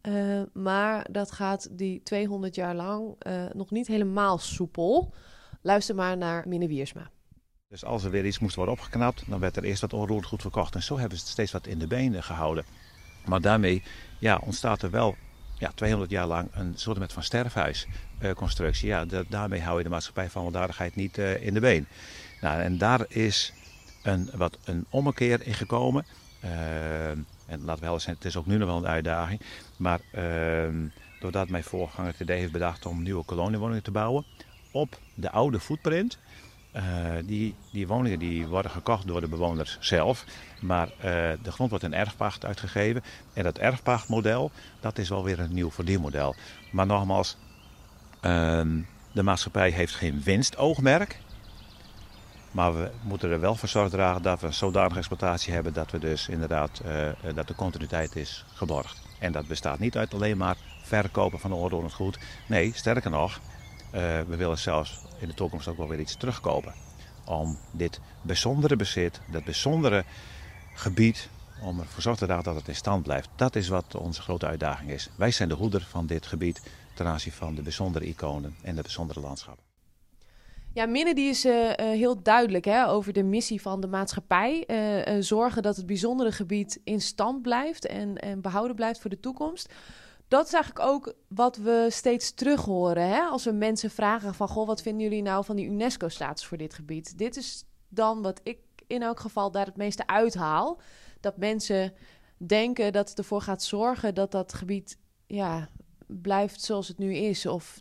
Eh, 0.00 0.12
maar 0.52 1.06
dat 1.10 1.30
gaat 1.32 1.68
die 1.78 2.02
200 2.02 2.54
jaar 2.54 2.74
lang 2.74 3.14
eh, 3.18 3.32
nog 3.52 3.70
niet 3.70 3.86
helemaal 3.86 4.38
soepel. 4.38 5.12
Luister 5.62 5.94
maar 5.94 6.16
naar 6.16 6.48
Minne 6.48 6.66
Wiersma. 6.66 7.10
Dus 7.68 7.84
als 7.84 8.04
er 8.04 8.10
weer 8.10 8.26
iets 8.26 8.38
moest 8.38 8.54
worden 8.54 8.74
opgeknapt, 8.74 9.22
dan 9.26 9.40
werd 9.40 9.56
er 9.56 9.64
eerst 9.64 9.80
wat 9.80 9.92
onroerend 9.92 10.26
goed 10.26 10.40
verkocht. 10.40 10.74
En 10.74 10.82
zo 10.82 10.98
hebben 10.98 11.18
ze 11.18 11.26
steeds 11.26 11.52
wat 11.52 11.66
in 11.66 11.78
de 11.78 11.86
benen 11.86 12.22
gehouden. 12.22 12.64
Maar 13.24 13.40
daarmee 13.40 13.82
ja, 14.18 14.40
ontstaat 14.44 14.82
er 14.82 14.90
wel 14.90 15.16
ja, 15.58 15.70
200 15.74 16.10
jaar 16.10 16.26
lang 16.26 16.48
een 16.52 16.72
soort 16.76 17.12
van 17.12 17.22
sterfhuisconstructie. 17.22 18.88
ja, 18.88 19.04
da- 19.04 19.24
daarmee 19.28 19.60
hou 19.60 19.78
je 19.78 19.84
de 19.84 19.90
maatschappij 19.90 20.30
van 20.30 20.42
weldadigheid 20.42 20.96
niet 20.96 21.18
eh, 21.18 21.46
in 21.46 21.54
de 21.54 21.60
been. 21.60 21.86
Nou, 22.40 22.60
en 22.60 22.78
daar 22.78 23.04
is 23.08 23.52
een, 24.02 24.30
wat 24.34 24.58
een 24.64 24.86
ommekeer 24.90 25.46
in 25.46 25.54
gekomen. 25.54 26.06
Eh, 26.40 27.10
en 27.10 27.24
laten 27.64 27.82
we 27.82 27.88
wel 27.88 28.00
zijn, 28.00 28.14
het 28.16 28.24
is 28.24 28.36
ook 28.36 28.46
nu 28.46 28.56
nog 28.56 28.68
wel 28.68 28.76
een 28.76 28.86
uitdaging. 28.86 29.40
Maar 29.76 30.00
eh, 30.10 30.74
doordat 31.20 31.48
mijn 31.48 31.64
voorganger 31.64 32.10
het 32.10 32.20
idee 32.20 32.38
heeft 32.38 32.52
bedacht 32.52 32.86
om 32.86 33.02
nieuwe 33.02 33.24
koloniewoningen 33.24 33.82
te 33.82 33.90
bouwen 33.90 34.24
op 34.70 34.98
de 35.14 35.30
oude 35.30 35.60
footprint. 35.60 36.18
Eh, 36.72 36.82
die, 37.24 37.54
die 37.72 37.86
woningen 37.86 38.18
die 38.18 38.46
worden 38.46 38.70
gekocht 38.70 39.06
door 39.06 39.20
de 39.20 39.28
bewoners 39.28 39.76
zelf. 39.80 40.24
Maar 40.60 40.88
eh, 40.88 41.02
de 41.42 41.52
grond 41.52 41.70
wordt 41.70 41.84
in 41.84 41.94
erfpacht 41.94 42.44
uitgegeven. 42.44 43.02
En 43.32 43.42
dat 43.42 43.58
erfpachtmodel, 43.58 44.50
dat 44.80 44.98
is 44.98 45.08
wel 45.08 45.24
weer 45.24 45.38
een 45.38 45.54
nieuw 45.54 45.70
verdienmodel. 45.70 46.34
Maar 46.70 46.86
nogmaals, 46.86 47.36
ehm, 48.20 48.80
de 49.12 49.22
maatschappij 49.22 49.70
heeft 49.70 49.94
geen 49.94 50.22
winstoogmerk. 50.22 51.20
Maar 52.50 52.74
we 52.74 52.90
moeten 53.02 53.30
er 53.30 53.40
wel 53.40 53.54
voor 53.54 53.68
zorg 53.68 53.90
dragen 53.90 54.22
dat 54.22 54.40
we 54.40 54.46
een 54.46 54.54
zodanige 54.54 54.98
exploitatie 54.98 55.52
hebben 55.52 55.72
dat 55.72 55.90
we 55.90 55.98
dus 55.98 56.28
inderdaad 56.28 56.80
eh, 56.84 57.34
dat 57.34 57.48
de 57.48 57.54
continuïteit 57.54 58.16
is 58.16 58.44
geborgd. 58.54 59.02
En 59.18 59.32
dat 59.32 59.46
bestaat 59.46 59.78
niet 59.78 59.96
uit 59.96 60.14
alleen 60.14 60.36
maar 60.36 60.56
verkopen 60.82 61.38
van 61.38 61.52
onroerend 61.52 61.92
goed. 61.92 62.18
Nee, 62.46 62.72
sterker 62.74 63.10
nog, 63.10 63.40
we 63.90 64.36
willen 64.36 64.58
zelfs 64.58 65.00
in 65.18 65.28
de 65.28 65.34
toekomst 65.34 65.68
ook 65.68 65.76
wel 65.76 65.88
weer 65.88 66.00
iets 66.00 66.16
terugkopen. 66.16 66.74
Om 67.24 67.58
dit 67.70 68.00
bijzondere 68.22 68.76
bezit, 68.76 69.20
dat 69.30 69.44
bijzondere 69.44 70.04
gebied, 70.74 71.28
om 71.62 71.80
ervoor 71.80 72.02
zorg 72.02 72.16
te 72.16 72.26
dragen 72.26 72.44
dat 72.44 72.54
het 72.54 72.68
in 72.68 72.74
stand 72.74 73.02
blijft. 73.02 73.28
Dat 73.36 73.56
is 73.56 73.68
wat 73.68 73.94
onze 73.94 74.22
grote 74.22 74.46
uitdaging 74.46 74.90
is. 74.90 75.08
Wij 75.16 75.30
zijn 75.30 75.48
de 75.48 75.54
hoeder 75.54 75.86
van 75.90 76.06
dit 76.06 76.26
gebied 76.26 76.62
ten 76.94 77.06
aanzien 77.06 77.32
van 77.32 77.54
de 77.54 77.62
bijzondere 77.62 78.06
iconen 78.06 78.56
en 78.62 78.74
de 78.74 78.82
bijzondere 78.82 79.20
landschappen. 79.20 79.64
Ja, 80.72 80.86
Minne 80.86 81.14
die 81.14 81.28
is 81.28 81.44
eh, 81.44 81.70
eh, 81.70 81.74
heel 81.76 82.22
duidelijk 82.22 82.64
hè, 82.64 82.88
over 82.88 83.12
de 83.12 83.22
missie 83.22 83.60
van 83.60 83.80
de 83.80 83.86
maatschappij. 83.86 84.64
Eh, 84.66 85.06
eh, 85.06 85.22
zorgen 85.22 85.62
dat 85.62 85.76
het 85.76 85.86
bijzondere 85.86 86.32
gebied 86.32 86.80
in 86.84 87.00
stand 87.00 87.42
blijft 87.42 87.86
en, 87.86 88.16
en 88.16 88.40
behouden 88.40 88.76
blijft 88.76 89.00
voor 89.00 89.10
de 89.10 89.20
toekomst. 89.20 89.74
Dat 90.28 90.46
is 90.46 90.52
eigenlijk 90.52 90.86
ook 90.88 91.14
wat 91.28 91.56
we 91.56 91.86
steeds 91.90 92.32
terug 92.34 92.64
horen. 92.64 93.08
Hè? 93.08 93.20
Als 93.20 93.44
we 93.44 93.52
mensen 93.52 93.90
vragen 93.90 94.34
van, 94.34 94.48
goh, 94.48 94.66
wat 94.66 94.82
vinden 94.82 95.02
jullie 95.02 95.22
nou 95.22 95.44
van 95.44 95.56
die 95.56 95.66
UNESCO-status 95.66 96.46
voor 96.46 96.56
dit 96.56 96.74
gebied? 96.74 97.18
Dit 97.18 97.36
is 97.36 97.64
dan 97.88 98.22
wat 98.22 98.40
ik 98.42 98.58
in 98.86 99.02
elk 99.02 99.20
geval 99.20 99.50
daar 99.50 99.66
het 99.66 99.76
meeste 99.76 100.06
uithaal. 100.06 100.80
Dat 101.20 101.36
mensen 101.36 101.92
denken 102.36 102.92
dat 102.92 103.08
het 103.08 103.18
ervoor 103.18 103.42
gaat 103.42 103.62
zorgen 103.62 104.14
dat 104.14 104.30
dat 104.30 104.54
gebied 104.54 104.98
ja, 105.26 105.68
blijft 106.06 106.62
zoals 106.62 106.88
het 106.88 106.98
nu 106.98 107.14
is. 107.14 107.46
Of 107.46 107.80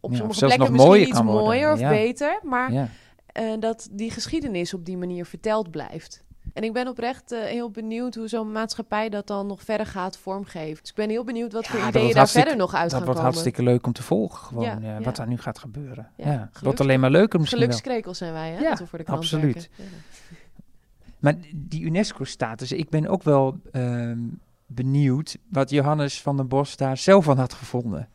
op 0.00 0.10
Ja, 0.10 0.16
sommige 0.16 0.38
plekken 0.38 0.58
nog 0.58 0.70
misschien 0.70 0.88
mooier 0.90 1.06
iets 1.08 1.22
mooier 1.22 1.72
of 1.72 1.78
ja. 1.80 1.88
beter. 1.88 2.40
Maar 2.42 2.72
Ja. 2.72 2.88
eh, 3.26 3.52
dat 3.58 3.88
die 3.90 4.10
geschiedenis 4.10 4.74
op 4.74 4.84
die 4.84 4.96
manier 4.96 5.26
verteld 5.26 5.70
blijft. 5.70 6.24
En 6.52 6.62
ik 6.62 6.72
ben 6.72 6.88
oprecht 6.88 7.32
eh, 7.32 7.40
heel 7.42 7.70
benieuwd 7.70 8.14
hoe 8.14 8.28
zo'n 8.28 8.52
maatschappij 8.52 9.08
dat 9.08 9.26
dan 9.26 9.46
nog 9.46 9.62
verder 9.62 9.86
gaat 9.86 10.16
vormgeven. 10.16 10.80
Dus 10.80 10.90
ik 10.90 10.96
ben 10.96 11.08
heel 11.08 11.24
benieuwd 11.24 11.52
wat 11.52 11.64
Ja, 11.64 11.70
voor 11.70 11.78
dat 11.80 11.88
ideeën 11.88 12.02
wordt 12.04 12.16
daar 12.16 12.28
verder 12.28 12.56
nog 12.56 12.74
uit 12.74 12.82
Dat 12.82 12.90
gaan 12.92 12.98
wordt 13.04 13.18
komen. 13.18 13.22
hartstikke 13.32 13.62
leuk 13.62 13.86
om 13.86 13.92
te 13.92 14.02
volgen, 14.02 14.38
gewoon 14.46 14.64
Ja, 14.64 14.76
eh, 14.76 14.82
ja. 14.82 15.00
wat 15.00 15.16
daar 15.16 15.28
nu 15.28 15.38
gaat 15.38 15.58
gebeuren. 15.58 16.10
Ja, 16.16 16.50
wordt 16.62 16.80
alleen 16.80 17.00
maar 17.00 17.10
leuker 17.10 17.40
misschien. 17.40 17.60
Gelukskrekels 17.60 18.18
zijn 18.18 18.32
wij, 18.32 18.50
hè? 18.50 18.60
Ja, 18.60 18.76
we 18.76 18.86
voor 18.86 18.98
de 18.98 19.06
absoluut. 19.06 19.70
Maar 21.18 21.34
die 21.54 21.82
UNESCO-status, 21.82 22.72
ik 22.72 22.88
ben 22.90 23.06
ook 23.06 23.22
wel 23.22 23.58
ehm, 23.72 24.18
benieuwd 24.66 25.38
wat 25.48 25.70
Johannes 25.70 26.20
van 26.22 26.36
den 26.36 26.48
Bos 26.48 26.76
daar 26.76 26.96
zelf 26.96 27.24
van 27.24 27.38
had 27.38 27.52
gevonden. 27.52 28.08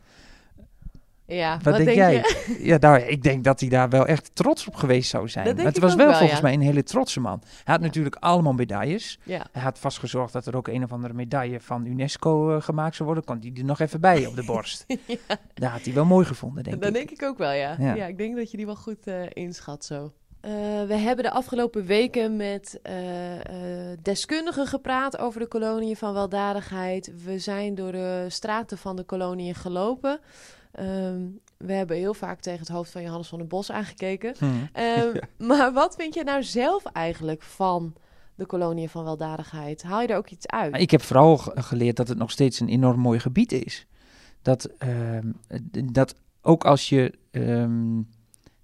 Ja, 1.27 1.60
Wat, 1.63 1.75
denk, 1.75 1.86
denk 1.86 1.98
jij? 1.98 2.13
je? 2.13 2.57
Ja, 2.69 2.77
nou, 2.77 3.01
ik 3.01 3.24
denk 3.24 3.43
dat 3.43 3.60
hij 3.60 3.69
daar 3.69 3.89
wel 3.89 4.05
echt 4.05 4.36
trots 4.36 4.67
op 4.67 4.75
geweest 4.75 5.10
zou 5.10 5.29
zijn. 5.29 5.46
Dat 5.46 5.55
Maar 5.55 5.65
het 5.65 5.75
ik 5.75 5.81
was 5.81 5.91
ook 5.91 5.98
wel 5.98 6.07
wel, 6.07 6.17
volgens 6.17 6.39
ja. 6.39 6.46
mij 6.46 6.53
een 6.53 6.62
hele 6.62 6.84
trotse 6.84 7.19
man. 7.19 7.41
Hij 7.63 7.74
had 7.74 7.81
natuurlijk 7.81 8.15
allemaal 8.19 8.53
medailles. 8.53 9.19
Ja. 9.24 9.48
Hij 9.51 9.62
had 9.62 9.79
vast 9.79 10.00
gezorgd 10.00 10.34
dat 10.34 10.46
er 10.46 10.55
ook 10.55 10.67
een 10.67 10.84
of 10.84 10.91
andere 10.91 11.13
medaille 11.13 11.60
van 11.60 11.86
UNESCO 11.86 12.55
eh, 12.55 12.62
gemaakt 12.62 12.96
zou 12.96 13.05
worden. 13.05 13.25
Kon 13.25 13.38
hij 13.41 13.51
er 13.55 13.63
nog 13.63 13.79
even 13.79 14.01
bij 14.01 14.25
op 14.25 14.36
de 14.36 14.43
borst. 14.43 14.86
Daar 15.53 15.72
had 15.72 15.81
hij 15.81 15.93
wel 15.93 16.05
mooi 16.05 16.25
gevonden, 16.25 16.63
denk 16.63 16.81
dat 16.81 16.89
ik. 16.89 16.96
denk 16.96 17.12
ik 17.12 17.24
ook 17.24 17.38
wel, 17.38 17.51
ja. 17.51 17.75
Ja. 17.79 17.93
ja. 17.93 18.05
ik 18.05 18.17
denk 18.17 18.36
dat 18.36 18.51
je 18.51 18.57
die 18.57 18.65
wel 18.65 18.75
goed 18.75 19.07
eh, 19.07 19.15
inschat 19.34 19.86
zo. 19.86 20.13
Eh, 20.41 20.51
we 20.88 20.96
hebben 20.96 21.24
de 21.24 21.31
afgelopen 21.31 21.86
weken 21.86 22.36
met 22.36 22.79
deskundigen 24.01 24.67
gepraat 24.67 25.17
over 25.17 25.39
de 25.39 25.48
koloniën 25.48 25.96
van 25.96 26.13
weldadigheid. 26.13 27.12
We 27.24 27.39
zijn 27.39 27.75
door 27.75 27.91
de 27.91 28.25
straten 28.27 28.77
van 28.77 28.96
de 28.96 29.03
koloniën 29.03 29.55
gelopen. 29.55 30.19
Ehm, 30.77 31.22
we 31.57 31.74
hebben 31.74 31.98
heel 31.98 32.13
vaak 32.13 32.39
tegen 32.39 32.60
het 32.60 32.67
hoofd 32.69 32.91
van 32.91 33.01
Johannes 33.01 33.27
van 33.27 33.38
den 33.38 33.48
Bos 33.48 33.72
aangekeken. 33.72 34.34
Hm. 34.39 34.46
Ehm, 34.74 35.17
Maar 35.48 35.74
wat 35.74 35.96
vind 35.96 36.13
je 36.13 36.24
nou 36.24 36.43
zelf 36.43 36.86
eigenlijk 36.86 37.41
van 37.41 37.93
de 38.36 38.46
koloniën 38.46 38.89
van 38.89 39.03
weldadigheid? 39.03 39.84
Haal 39.84 40.01
je 40.01 40.07
er 40.07 40.17
ook 40.17 40.29
iets 40.29 40.48
uit? 40.48 40.75
Ik 40.77 40.91
heb 40.91 41.01
vooral 41.01 41.38
ge- 41.38 41.51
geleerd 41.62 41.96
dat 41.96 42.07
het 42.07 42.17
nog 42.17 42.31
steeds 42.31 42.60
een 42.60 42.67
enorm 42.69 43.00
mooi 43.00 43.19
gebied 43.19 43.51
is. 43.51 43.86
Dat, 44.41 44.65
ehm, 44.77 45.31
dat 45.91 46.15
ook 46.41 46.65
als 46.65 46.89
je 46.89 47.13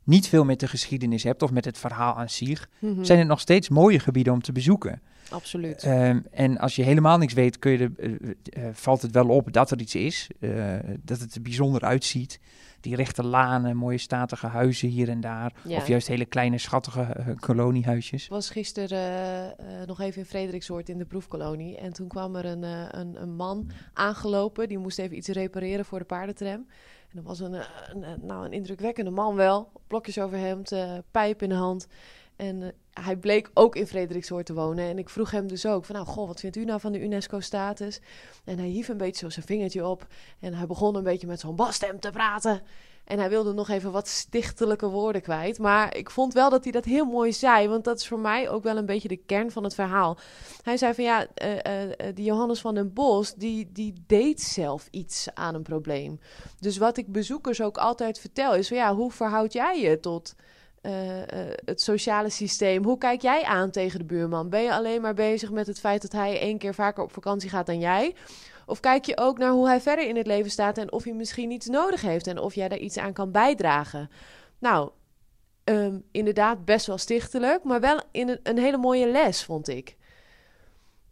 niet 0.03 0.27
veel 0.27 0.45
met 0.45 0.59
de 0.59 0.67
geschiedenis 0.67 1.23
hebt 1.23 1.41
of 1.41 1.51
met 1.51 1.65
het 1.65 1.77
verhaal 1.77 2.15
aan 2.15 2.29
zich, 2.29 2.69
Mhm. 2.79 3.03
zijn 3.03 3.19
het 3.19 3.27
nog 3.27 3.39
steeds 3.39 3.69
mooie 3.69 3.99
gebieden 3.99 4.33
om 4.33 4.41
te 4.41 4.51
bezoeken. 4.51 5.01
Absoluut. 5.29 5.83
Ehm, 5.83 6.19
en 6.31 6.57
als 6.57 6.75
je 6.75 6.83
helemaal 6.83 7.17
niks 7.17 7.33
weet, 7.33 7.59
kun 7.59 7.71
je 7.71 7.77
de, 7.77 7.91
eh, 7.97 8.67
eh, 8.67 8.73
valt 8.73 9.01
het 9.01 9.11
wel 9.11 9.27
op 9.27 9.53
dat 9.53 9.71
er 9.71 9.79
iets 9.79 9.95
is. 9.95 10.29
eh, 10.39 10.75
dat 11.01 11.19
het 11.19 11.35
er 11.35 11.41
bijzonder 11.41 11.81
uitziet. 11.81 12.39
Die 12.81 12.95
rechte 12.95 13.23
lanen, 13.23 13.75
mooie 13.77 13.97
statige 13.97 14.47
huizen 14.47 14.89
hier 14.89 15.09
en 15.09 15.21
daar. 15.21 15.53
Ja. 15.63 15.77
Of 15.77 15.87
juist 15.87 16.07
hele 16.07 16.25
kleine, 16.25 16.57
schattige 16.57 17.01
eh, 17.01 17.27
koloniehuisjes. 17.39 18.23
Ik 18.23 18.29
was 18.29 18.49
gisteren 18.49 19.55
nog 19.87 19.99
even 19.99 20.19
in 20.21 20.27
Frederiksoord 20.27 20.89
in 20.89 20.97
de 20.97 21.05
proefkolonie. 21.05 21.77
En 21.77 21.93
toen 21.93 22.07
kwam 22.07 22.35
er 22.35 22.45
een, 22.45 22.63
een, 22.99 23.21
een 23.21 23.35
man 23.35 23.69
aangelopen. 23.93 24.67
Die 24.67 24.77
moest 24.77 24.99
even 24.99 25.17
iets 25.17 25.27
repareren 25.27 25.85
voor 25.85 25.99
de 25.99 26.05
paardentram. 26.05 26.67
En 27.09 27.15
dat 27.15 27.23
was 27.23 27.39
een, 27.39 27.53
een, 27.53 28.05
nou, 28.21 28.45
een 28.45 28.53
indrukwekkende 28.53 29.11
man 29.11 29.35
wel. 29.35 29.71
Blokjes 29.87 30.19
overhemd, 30.19 30.71
eh 30.71 30.97
pijp 31.11 31.41
in 31.41 31.49
de 31.49 31.55
hand. 31.55 31.87
En 32.35 32.73
hij 32.93 33.15
bleek 33.15 33.49
ook 33.53 33.75
in 33.75 33.87
Frederiksoord 33.87 34.45
te 34.45 34.53
wonen. 34.53 34.85
En 34.85 34.97
ik 34.97 35.09
vroeg 35.09 35.31
hem 35.31 35.47
dus 35.47 35.65
ook 35.65 35.85
van, 35.85 35.95
nou, 35.95 36.07
goh, 36.07 36.27
wat 36.27 36.39
vindt 36.39 36.55
u 36.55 36.65
nou 36.65 36.79
van 36.79 36.91
de 36.91 37.01
UNESCO-status? 37.01 37.99
En 38.43 38.57
hij 38.57 38.67
hief 38.67 38.87
een 38.87 38.97
beetje 38.97 39.25
zo 39.25 39.29
zijn 39.29 39.45
vingertje 39.45 39.87
op. 39.87 40.07
En 40.39 40.53
hij 40.53 40.67
begon 40.67 40.95
een 40.95 41.03
beetje 41.03 41.27
met 41.27 41.39
zo'n 41.39 41.55
basstem 41.55 41.99
te 41.99 42.09
praten. 42.09 42.61
En 43.03 43.19
hij 43.19 43.29
wilde 43.29 43.53
nog 43.53 43.69
even 43.69 43.91
wat 43.91 44.07
stichtelijke 44.07 44.89
woorden 44.89 45.21
kwijt. 45.21 45.59
Maar 45.59 45.95
ik 45.95 46.09
vond 46.09 46.33
wel 46.33 46.49
dat 46.49 46.63
hij 46.63 46.71
dat 46.71 46.85
heel 46.85 47.05
mooi 47.05 47.33
zei. 47.33 47.67
Want 47.67 47.83
dat 47.83 47.99
is 47.99 48.07
voor 48.07 48.19
mij 48.19 48.49
ook 48.49 48.63
wel 48.63 48.77
een 48.77 48.85
beetje 48.85 49.07
de 49.07 49.17
kern 49.25 49.51
van 49.51 49.63
het 49.63 49.75
verhaal. 49.75 50.17
Hij 50.61 50.77
zei 50.77 50.93
van 50.93 51.03
ja, 51.03 51.27
eh, 51.33 51.65
eh, 51.65 51.83
eh, 51.83 52.15
die 52.15 52.25
Johannes 52.25 52.61
van 52.61 52.75
den 52.75 52.93
Bos, 52.93 53.33
die, 53.33 53.69
die 53.71 53.93
deed 54.07 54.41
zelf 54.41 54.87
iets 54.91 55.27
aan 55.33 55.55
een 55.55 55.63
probleem. 55.63 56.19
Dus 56.59 56.77
wat 56.77 56.97
ik 56.97 57.11
bezoekers 57.11 57.61
ook 57.61 57.77
altijd 57.77 58.19
vertel 58.19 58.55
is 58.55 58.67
van 58.67 58.77
ja, 58.77 58.95
hoe 58.95 59.11
verhoud 59.11 59.53
jij 59.53 59.81
je 59.81 59.99
tot 59.99 60.35
eh, 60.83 61.21
eh, 61.21 61.57
het 61.65 61.81
sociale 61.81 62.29
systeem? 62.29 62.83
Hoe 62.83 62.97
kijk 62.97 63.21
jij 63.21 63.43
aan 63.43 63.71
tegen 63.71 63.99
de 63.99 64.05
buurman? 64.05 64.49
Ben 64.49 64.61
je 64.61 64.73
alleen 64.73 65.01
maar 65.01 65.13
bezig 65.13 65.51
met 65.51 65.67
het 65.67 65.79
feit 65.79 66.01
dat 66.01 66.11
hij 66.11 66.39
één 66.39 66.57
keer 66.57 66.73
vaker 66.73 67.03
op 67.03 67.11
vakantie 67.11 67.49
gaat 67.49 67.65
dan 67.65 67.79
jij? 67.79 68.15
Of 68.65 68.79
kijk 68.79 69.05
je 69.05 69.17
ook 69.17 69.37
naar 69.37 69.51
hoe 69.51 69.67
hij 69.67 69.81
verder 69.81 70.07
in 70.07 70.15
het 70.15 70.27
leven 70.27 70.51
staat 70.51 70.77
en 70.77 70.91
of 70.91 71.03
hij 71.03 71.13
misschien 71.13 71.51
iets 71.51 71.67
nodig 71.67 72.01
heeft 72.01 72.27
en 72.27 72.39
of 72.39 72.55
jij 72.55 72.67
daar 72.67 72.77
iets 72.77 72.97
aan 72.97 73.13
kan 73.13 73.31
bijdragen? 73.31 74.09
Nou, 74.59 74.89
ehm, 75.63 75.99
inderdaad 76.11 76.65
best 76.65 76.85
wel 76.85 76.97
stichtelijk, 76.97 77.63
maar 77.63 77.79
wel 77.79 78.01
in 78.11 78.39
een, 78.43 78.57
hele 78.57 78.77
mooie 78.77 79.07
les, 79.07 79.43
vond 79.43 79.67
ik. 79.67 79.95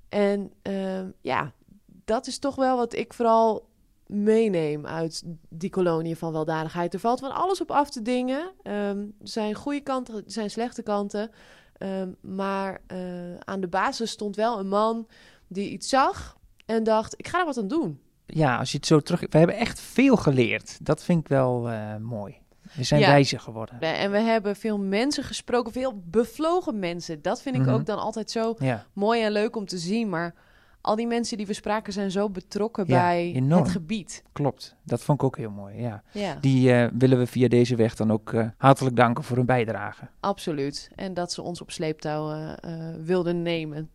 En 0.09 0.53
ehm, 0.61 1.09
ja, 1.21 1.53
dat 1.85 2.27
is 2.27 2.39
toch 2.39 2.55
wel 2.55 2.77
wat 2.77 2.93
ik 2.93 3.13
vooral 3.13 3.69
meeneem 4.11 4.85
uit 4.85 5.23
die 5.49 5.69
kolonie 5.69 6.17
van 6.17 6.31
weldadigheid. 6.31 6.93
Er 6.93 6.99
valt 6.99 7.19
van 7.19 7.31
alles 7.35 7.61
op 7.61 7.71
af 7.71 7.89
te 7.89 8.01
dingen. 8.01 8.51
Ehm, 8.63 8.97
er 8.99 9.07
zijn 9.23 9.53
goede 9.53 9.81
kanten, 9.81 10.15
er 10.15 10.23
zijn 10.25 10.49
slechte 10.49 10.83
kanten. 10.83 11.31
Ehm, 11.77 12.09
maar 12.21 12.81
eh, 12.87 12.97
aan 13.39 13.61
de 13.61 13.67
basis 13.67 14.11
stond 14.11 14.35
wel 14.35 14.59
een 14.59 14.67
man 14.67 15.07
die 15.47 15.69
iets 15.69 15.89
zag 15.89 16.37
en 16.65 16.83
dacht: 16.83 17.13
ik 17.17 17.27
ga 17.27 17.39
er 17.39 17.45
wat 17.45 17.57
aan 17.57 17.67
doen. 17.67 17.99
Ja, 18.25 18.57
als 18.57 18.71
je 18.71 18.77
het 18.77 18.85
zo 18.85 18.99
terug... 18.99 19.19
We 19.29 19.37
hebben 19.37 19.55
echt 19.57 19.79
veel 19.79 20.15
geleerd. 20.15 20.85
Dat 20.85 21.03
vind 21.03 21.19
ik 21.19 21.27
wel 21.27 21.69
eh, 21.69 21.95
mooi. 21.97 22.39
We 22.73 22.83
zijn 22.83 23.01
Ja. 23.01 23.07
wijzer 23.07 23.39
geworden. 23.39 23.79
En 23.79 24.11
we 24.11 24.17
hebben 24.19 24.55
veel 24.55 24.77
mensen 24.79 25.23
gesproken, 25.23 25.71
veel 25.71 26.01
bevlogen 26.05 26.79
mensen. 26.79 27.21
Dat 27.21 27.41
vind 27.41 27.55
ik 27.55 27.61
Mhm. 27.61 27.71
ook 27.73 27.85
dan 27.85 27.99
altijd 27.99 28.31
zo 28.31 28.55
Ja, 28.59 28.85
mooi 28.93 29.21
en 29.23 29.31
leuk 29.31 29.55
om 29.55 29.65
te 29.65 29.77
zien. 29.77 30.09
Maar 30.09 30.33
al 30.81 30.95
die 30.95 31.07
mensen 31.07 31.37
die 31.37 31.45
we 31.45 31.53
spraken 31.53 31.93
zijn 31.93 32.11
zo 32.11 32.29
betrokken 32.29 32.83
Ja, 32.87 32.99
bij 33.01 33.31
enorm. 33.33 33.61
het 33.63 33.71
gebied. 33.71 34.23
klopt. 34.31 34.75
Dat 34.83 35.01
vond 35.01 35.17
ik 35.19 35.25
ook 35.25 35.37
heel 35.37 35.49
mooi, 35.51 35.81
ja. 35.81 36.03
Ja, 36.11 36.35
Die 36.41 36.73
eh, 36.73 36.87
willen 36.97 37.17
we 37.17 37.27
via 37.27 37.47
deze 37.47 37.75
weg 37.75 37.95
dan 37.95 38.11
ook 38.11 38.33
eh, 38.33 38.47
hartelijk 38.57 38.95
danken 38.95 39.23
voor 39.23 39.37
hun 39.37 39.45
bijdrage. 39.45 40.07
absoluut. 40.19 40.89
En 40.95 41.13
dat 41.13 41.31
ze 41.31 41.41
ons 41.41 41.61
op 41.61 41.71
sleeptouw 41.71 42.31
eh, 42.31 42.79
wilden 43.03 43.41
nemen. 43.41 43.89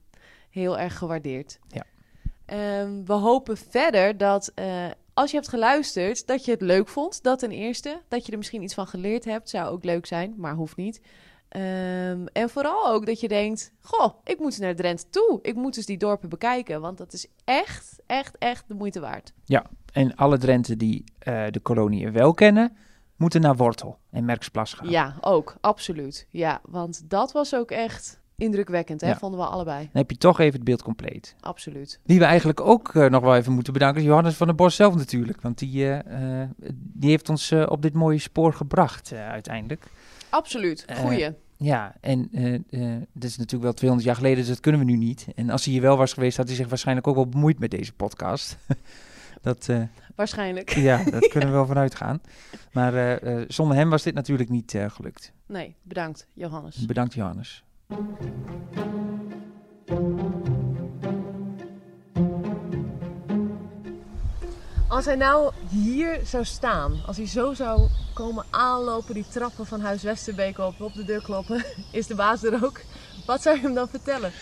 Heel 0.51 0.79
erg 0.79 0.99
gewaardeerd. 0.99 1.59
Ja. 1.69 1.83
Ehm, 2.47 3.05
we 3.05 3.13
hopen 3.13 3.57
verder 3.57 4.17
dat 4.17 4.53
als 5.15 5.31
je 5.31 5.37
hebt 5.37 5.49
geluisterd, 5.49 6.27
dat 6.27 6.45
je 6.45 6.51
het 6.51 6.61
leuk 6.61 6.89
vond. 6.89 7.23
Dat 7.23 7.39
ten 7.39 7.51
eerste. 7.51 8.01
Dat 8.09 8.27
je 8.27 8.33
er 8.33 8.39
misschien 8.39 8.63
iets 8.63 8.75
van 8.75 8.87
geleerd 8.87 9.25
hebt. 9.25 9.51
Zou 9.51 9.69
ook 9.71 9.85
leuk 9.85 10.07
zijn, 10.07 10.35
maar 10.37 10.55
hoeft 10.55 10.77
niet. 10.77 11.01
Ehm, 11.49 12.27
en 12.33 12.51
vooral 12.51 12.89
ook 12.89 13.07
dat 13.07 13.21
je 13.21 13.29
denkt: 13.29 13.73
Goh, 13.81 14.15
ik 14.25 14.39
moet 14.39 14.59
naar 14.59 14.75
Drenthe 14.75 15.05
toe. 15.11 15.39
Ik 15.43 15.55
moet 15.55 15.77
eens 15.77 15.87
die 15.87 15.99
dorpen 15.99 16.29
bekijken. 16.29 16.81
Want 16.81 16.99
dat 16.99 17.13
is 17.13 17.27
echt, 17.45 17.99
echt, 18.07 18.39
echt 18.39 18.65
de 18.69 18.75
moeite 18.75 19.01
waard. 19.01 19.33
En 19.93 20.15
alle 20.17 20.39
Drenten 20.39 20.79
die 20.79 21.05
eh, 21.19 21.45
de 21.51 21.61
koloniën 21.61 22.13
wel 22.13 22.35
kennen, 22.35 22.77
moeten 23.17 23.41
naar 23.41 23.57
Wortel 23.57 23.99
en 24.11 24.25
Merksplas 24.25 24.73
gaan. 24.75 24.91
Ja, 24.91 25.15
ook. 25.21 25.57
Absoluut. 25.61 26.27
Ja, 26.31 26.61
want 26.65 27.11
dat 27.11 27.33
was 27.33 27.55
ook 27.55 27.71
echt 27.71 28.21
indrukwekkend, 28.37 29.01
hè? 29.01 29.09
Ja. 29.09 29.17
Vonden 29.17 29.41
we 29.41 29.47
allebei. 29.47 29.79
Dan 29.79 29.91
heb 29.93 30.11
je 30.11 30.19
toch 30.19 30.41
even 30.41 30.55
het 30.55 30.65
beeld 30.65 30.83
compleet. 30.83 31.35
Absoluut. 31.41 32.01
Wie 32.03 32.19
we 32.19 32.25
eigenlijk 32.25 32.61
ook 32.61 32.95
eh, 32.95 33.11
nog 33.11 33.23
wel 33.23 33.37
even 33.37 33.53
moeten 33.53 33.73
bedanken 33.73 34.01
is 34.01 34.07
Johannes 34.07 34.35
van 34.35 34.47
der 34.47 34.57
Bos 34.57 34.77
zelf 34.77 34.95
natuurlijk. 34.95 35.41
Want 35.41 35.59
die, 35.59 35.93
eh, 35.93 36.49
die 36.73 37.11
heeft 37.11 37.29
ons 37.29 37.53
op 37.53 37.83
dit 37.83 37.95
mooie 37.95 38.19
spoor 38.19 38.53
gebracht 38.53 39.13
uiteindelijk. 39.13 39.85
Absoluut. 40.31 40.85
Eh, 40.85 40.97
Goeie. 40.97 41.35
Ja, 41.57 41.95
en 42.01 42.29
eh, 42.33 42.93
dat 43.13 43.25
is 43.25 43.37
natuurlijk 43.37 43.63
wel 43.63 43.73
200 43.73 44.09
jaar 44.09 44.17
geleden, 44.17 44.39
dus 44.39 44.49
dat 44.49 44.61
kunnen 44.61 44.81
we 44.81 44.87
nu 44.87 44.97
niet. 44.97 45.27
En 45.35 45.51
als 45.51 45.65
hij 45.65 45.73
hier 45.73 45.83
wel 45.83 45.97
was 45.97 46.13
geweest, 46.13 46.37
had 46.37 46.47
hij 46.47 46.57
zich 46.57 46.69
waarschijnlijk 46.69 47.07
ook 47.07 47.15
wel 47.15 47.29
bemoeid 47.29 47.59
met 47.59 47.71
deze 47.71 47.93
podcast. 47.93 48.57
dat, 49.43 49.71
Waarschijnlijk. 50.15 50.75
ja, 50.75 51.05
dat 51.11 51.29
kunnen 51.29 51.49
we 51.49 51.55
wel 51.55 51.67
vanuit 51.67 51.95
gaan. 51.95 52.21
Maar 52.73 53.21
zonder 53.49 53.77
hem 53.77 53.91
was 53.91 54.03
dit 54.03 54.15
natuurlijk 54.15 54.51
niet 54.51 54.75
gelukt. 54.89 55.33
Nee, 55.47 55.77
bedankt, 55.83 56.27
Johannes. 56.33 56.87
Bedankt 56.87 57.15
Johannes. 57.15 57.65
Als 64.89 65.05
hij 65.05 65.15
nou 65.15 65.53
hier 65.69 66.21
zou 66.25 66.45
staan, 66.45 67.01
als 67.07 67.17
hij 67.17 67.27
zo 67.27 67.55
zou 67.55 67.89
komen 68.15 68.45
aanlopen, 68.51 69.15
die 69.15 69.29
trappen 69.29 69.67
van 69.67 69.81
Huis 69.81 70.03
Westerbeek 70.03 70.59
op, 70.59 70.81
op 70.81 70.95
de 70.95 71.05
deur 71.05 71.23
kloppen, 71.23 71.65
is 71.91 72.07
de 72.07 72.15
baas 72.15 72.43
er 72.43 72.65
ook. 72.65 72.81
Wat 73.27 73.43
zou 73.43 73.57
je 73.57 73.63
hem 73.63 73.75
dan 73.75 73.89
vertellen? 73.89 74.33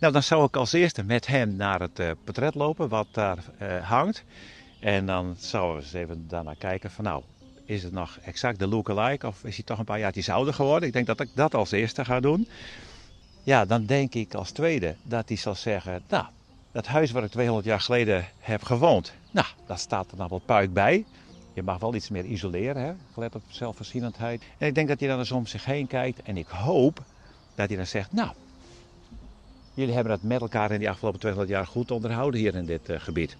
Nou, 0.00 0.12
dan 0.12 0.22
zou 0.22 0.44
ik 0.44 0.56
als 0.56 0.72
eerste 0.72 1.02
met 1.02 1.26
hem 1.26 1.56
naar 1.56 1.80
het 1.80 1.98
eh, 1.98 2.10
portret 2.24 2.54
lopen 2.54 2.88
wat 2.88 3.06
daar 3.10 3.38
eh, 3.58 3.88
hangt. 3.88 4.24
En 4.80 5.06
dan 5.06 5.36
zouden 5.38 5.76
we 5.76 5.82
eens 5.82 5.92
even 5.92 6.28
daarna 6.28 6.54
kijken 6.58 6.90
van 6.90 7.04
nou, 7.04 7.22
is 7.64 7.82
het 7.82 7.92
nog 7.92 8.18
exact 8.24 8.58
de 8.58 8.66
lookalike 8.66 9.26
of 9.26 9.44
is 9.44 9.56
hij 9.56 9.64
toch 9.64 9.78
een 9.78 9.84
paar 9.84 9.98
jaartjes 9.98 10.28
ouder 10.28 10.54
geworden? 10.54 10.88
Ik 10.88 10.94
denk 10.94 11.06
dat 11.06 11.20
ik 11.20 11.28
dat 11.34 11.54
als 11.54 11.70
eerste 11.70 12.04
ga 12.04 12.20
doen. 12.20 12.48
Ja, 13.42 13.64
dan 13.64 13.86
denk 13.86 14.14
ik 14.14 14.34
als 14.34 14.50
tweede 14.50 14.96
dat 15.02 15.28
hij 15.28 15.36
zal 15.36 15.54
zeggen, 15.54 16.02
nou, 16.08 16.24
dat 16.72 16.86
huis 16.86 17.10
waar 17.10 17.24
ik 17.24 17.30
200 17.30 17.66
jaar 17.66 17.80
geleden 17.80 18.28
heb 18.38 18.62
gewoond, 18.62 19.12
nou, 19.30 19.46
daar 19.66 19.78
staat 19.78 20.10
er 20.10 20.16
nog 20.16 20.28
wel 20.28 20.42
puik 20.44 20.72
bij. 20.72 21.04
Je 21.54 21.62
mag 21.62 21.78
wel 21.78 21.94
iets 21.94 22.08
meer 22.08 22.24
isoleren, 22.24 22.82
hè, 22.82 22.92
gelet 23.12 23.34
op 23.34 23.42
zelfvoorzienendheid. 23.48 24.42
En 24.58 24.66
ik 24.66 24.74
denk 24.74 24.88
dat 24.88 25.00
hij 25.00 25.08
dan 25.08 25.18
eens 25.18 25.32
om 25.32 25.46
zich 25.46 25.64
heen 25.64 25.86
kijkt 25.86 26.22
en 26.22 26.36
ik 26.36 26.48
hoop 26.48 27.02
dat 27.54 27.68
hij 27.68 27.76
dan 27.76 27.86
zegt, 27.86 28.12
nou, 28.12 28.30
Jullie 29.74 29.94
hebben 29.94 30.12
het 30.12 30.22
met 30.22 30.40
elkaar 30.40 30.70
in 30.70 30.78
die 30.78 30.90
afgelopen 30.90 31.20
200 31.20 31.54
jaar 31.54 31.66
goed 31.66 31.90
onderhouden 31.90 32.40
hier 32.40 32.54
in 32.54 32.66
dit 32.66 32.88
eh, 32.88 33.00
gebied. 33.00 33.36